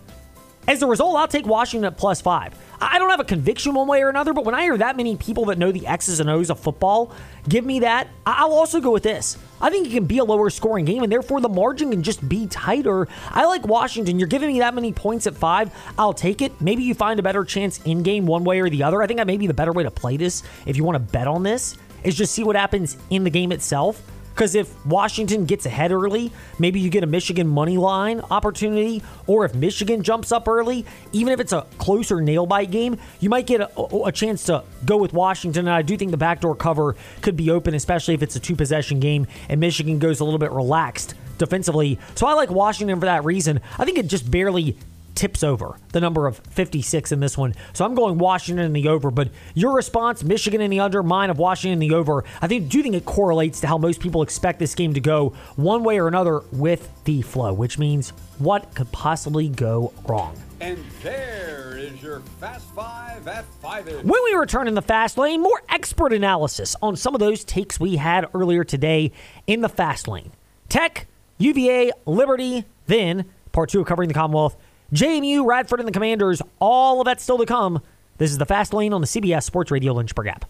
As 0.69 0.83
a 0.83 0.87
result, 0.87 1.17
I'll 1.17 1.29
take 1.29 1.47
Washington 1.47 1.87
at 1.87 1.97
plus 1.97 2.21
five. 2.21 2.55
I 2.81 2.99
don't 2.99 3.11
have 3.11 3.21
a 3.21 3.25
conviction 3.25 3.75
one 3.75 3.89
way 3.89 4.03
or 4.03 4.09
another, 4.09 4.33
but 4.33 4.45
when 4.45 4.55
I 4.55 4.63
hear 4.63 4.77
that 4.77 4.97
many 4.97 5.17
people 5.17 5.47
that 5.47 5.59
know 5.59 5.73
the 5.73 5.87
X's 5.87 6.21
and 6.21 6.29
O's 6.29 6.51
of 6.51 6.61
football 6.61 7.13
give 7.49 7.65
me 7.65 7.81
that, 7.81 8.09
I'll 8.27 8.53
also 8.53 8.81
go 8.81 8.91
with 8.91 9.03
this. 9.03 9.39
I 9.61 9.71
think 9.71 9.87
it 9.87 9.93
can 9.93 10.05
be 10.05 10.19
a 10.19 10.25
lower 10.25 10.51
scoring 10.51 10.85
game, 10.85 11.03
and 11.03 11.11
therefore 11.11 11.41
the 11.41 11.49
margin 11.49 11.91
can 11.91 12.03
just 12.03 12.29
be 12.29 12.47
tighter. 12.47 13.09
I 13.31 13.47
like 13.47 13.67
Washington. 13.67 14.19
You're 14.19 14.29
giving 14.29 14.49
me 14.53 14.59
that 14.59 14.75
many 14.75 14.93
points 14.93 15.27
at 15.27 15.35
five. 15.35 15.71
I'll 15.99 16.13
take 16.13 16.43
it. 16.43 16.61
Maybe 16.61 16.83
you 16.83 16.95
find 16.95 17.19
a 17.19 17.23
better 17.23 17.45
chance 17.45 17.81
in 17.85 18.03
game 18.03 18.27
one 18.27 18.45
way 18.45 18.61
or 18.61 18.69
the 18.69 18.83
other. 18.83 19.03
I 19.03 19.07
think 19.07 19.19
that 19.19 19.27
may 19.27 19.39
be 19.39 19.47
the 19.47 19.55
better 19.55 19.73
way 19.73 19.83
to 19.83 19.91
play 19.91 20.17
this 20.17 20.43
if 20.67 20.77
you 20.77 20.85
want 20.85 20.97
to 20.97 21.13
bet 21.13 21.27
on 21.27 21.43
this, 21.43 21.77
is 22.05 22.15
just 22.15 22.35
see 22.35 22.45
what 22.45 22.57
happens 22.57 22.99
in 23.11 23.25
the 23.25 23.31
game 23.31 23.53
itself. 23.53 24.03
Because 24.37 24.55
if 24.55 24.85
Washington 24.85 25.47
gets 25.47 25.65
ahead 25.65 25.93
early, 25.93 26.31
maybe 26.59 26.79
you 26.79 26.91
get 26.91 27.03
a 27.03 27.07
Michigan 27.07 27.49
money 27.49 27.79
line 27.79 28.21
opportunity. 28.31 29.03
Or 29.27 29.47
if 29.47 29.55
Michigan 29.55 30.03
jumps 30.03 30.31
up 30.31 30.47
early, 30.47 30.85
even 31.13 31.33
if 31.33 31.41
it's 31.41 31.55
a 31.55 31.67
closer 31.79 32.21
nail 32.21 32.45
bite 32.45 32.71
game, 32.71 32.99
you 33.19 33.31
might 33.31 33.47
get 33.47 33.63
a, 33.63 33.83
a 34.05 34.13
chance 34.13 34.45
to 34.45 34.63
go 34.85 34.99
with 34.99 35.15
Washington. 35.15 35.61
And 35.61 35.75
I 35.75 35.81
do 35.81 35.97
think 35.97 36.11
the 36.11 36.19
backdoor 36.19 36.55
cover 36.55 36.97
could 37.23 37.35
be 37.35 37.49
open, 37.49 37.75
especially 37.75 38.13
if 38.13 38.23
it's 38.23 38.37
a 38.37 38.41
two 38.41 38.55
possession 38.55 39.01
game 39.01 39.27
and 39.49 39.59
Michigan 39.59 39.99
goes 39.99 40.21
a 40.21 40.25
little 40.25 40.39
bit 40.39 40.53
relaxed 40.53 41.15
defensively. 41.39 41.99
So 42.15 42.27
I 42.27 42.35
like 42.35 42.51
Washington 42.51 43.01
for 43.01 43.07
that 43.07 43.25
reason. 43.25 43.63
I 43.79 43.87
think 43.87 43.97
it 43.97 44.07
just 44.07 44.31
barely 44.31 44.77
tips 45.17 45.43
over 45.43 45.79
the 45.93 46.01
number 46.01 46.27
of 46.27 46.39
56 46.51 47.11
in 47.11 47.21
this 47.21 47.37
one. 47.37 47.55
So 47.73 47.85
I'm 47.85 47.95
going 47.95 48.19
Washington 48.19 48.65
in 48.65 48.73
the 48.73 48.89
over, 48.89 49.11
but 49.11 49.31
your 49.55 49.75
response, 49.75 50.23
Michigan 50.23 50.61
in 50.61 50.71
the 50.71 50.81
under, 50.81 51.03
mine 51.03 51.31
of 51.31 51.39
Washington 51.39 51.83
in 51.83 51.89
the 51.89 51.95
over. 51.95 52.25
I 52.41 52.47
think 52.47 52.69
do 52.69 52.77
you 52.77 52.83
think 52.83 52.95
it 52.95 53.05
correlates 53.05 53.61
to 53.61 53.67
how 53.67 53.79
most 53.79 54.01
people 54.01 54.23
expect 54.23 54.59
this 54.59 54.75
game 54.75 54.95
to 54.95 55.01
go 55.01 55.31
one 55.57 55.83
way 55.83 55.99
or 55.99 56.07
another 56.07 56.43
with 56.53 56.89
the 57.05 57.23
flow, 57.23 57.53
which 57.53 57.79
means 57.79 58.11
what 58.39 58.75
could 58.75 58.93
possibly 58.93 59.49
go 59.49 59.93
wrong. 60.07 60.37
And 60.61 60.83
there 61.03 61.77
is 61.77 62.03
your 62.03 62.21
Fast 62.41 62.67
Five 62.75 63.29
at 63.29 63.45
five. 63.61 63.87
When 63.87 64.25
we 64.25 64.35
return 64.35 64.69
in 64.69 64.75
the 64.75 64.83
fast 64.83 65.19
lane, 65.19 65.43
more 65.43 65.63
expert 65.69 66.13
analysis 66.13 66.75
on 66.81 66.97
some 66.97 67.15
of 67.15 67.21
those 67.21 67.45
takes 67.45 67.79
we 67.79 67.97
had 67.97 68.27
earlier 68.35 68.65
today 68.65 69.13
in 69.47 69.61
the 69.61 69.69
fast 69.69 70.09
lane. 70.09 70.33
Tech, 70.69 71.07
UVA, 71.39 71.93
Liberty, 72.07 72.65
then 72.87 73.27
part 73.53 73.69
two 73.69 73.81
of 73.81 73.87
covering 73.87 74.09
the 74.09 74.15
Commonwealth, 74.15 74.57
JMU, 74.93 75.45
Radford, 75.45 75.81
and 75.81 75.89
the 75.89 75.93
Commanders. 75.93 76.41
All 76.61 77.01
of 77.01 77.05
that 77.05 77.21
still 77.21 77.39
to 77.39 77.47
come. 77.47 77.81
This 78.19 78.31
is 78.31 78.39
the 78.39 78.47
fast 78.47 78.73
lane 78.73 78.93
on 78.93 79.01
the 79.01 79.07
CBS 79.07 79.43
Sports 79.43 79.71
Radio 79.71 79.93
Lynchburg 79.93 80.29
app. 80.29 80.47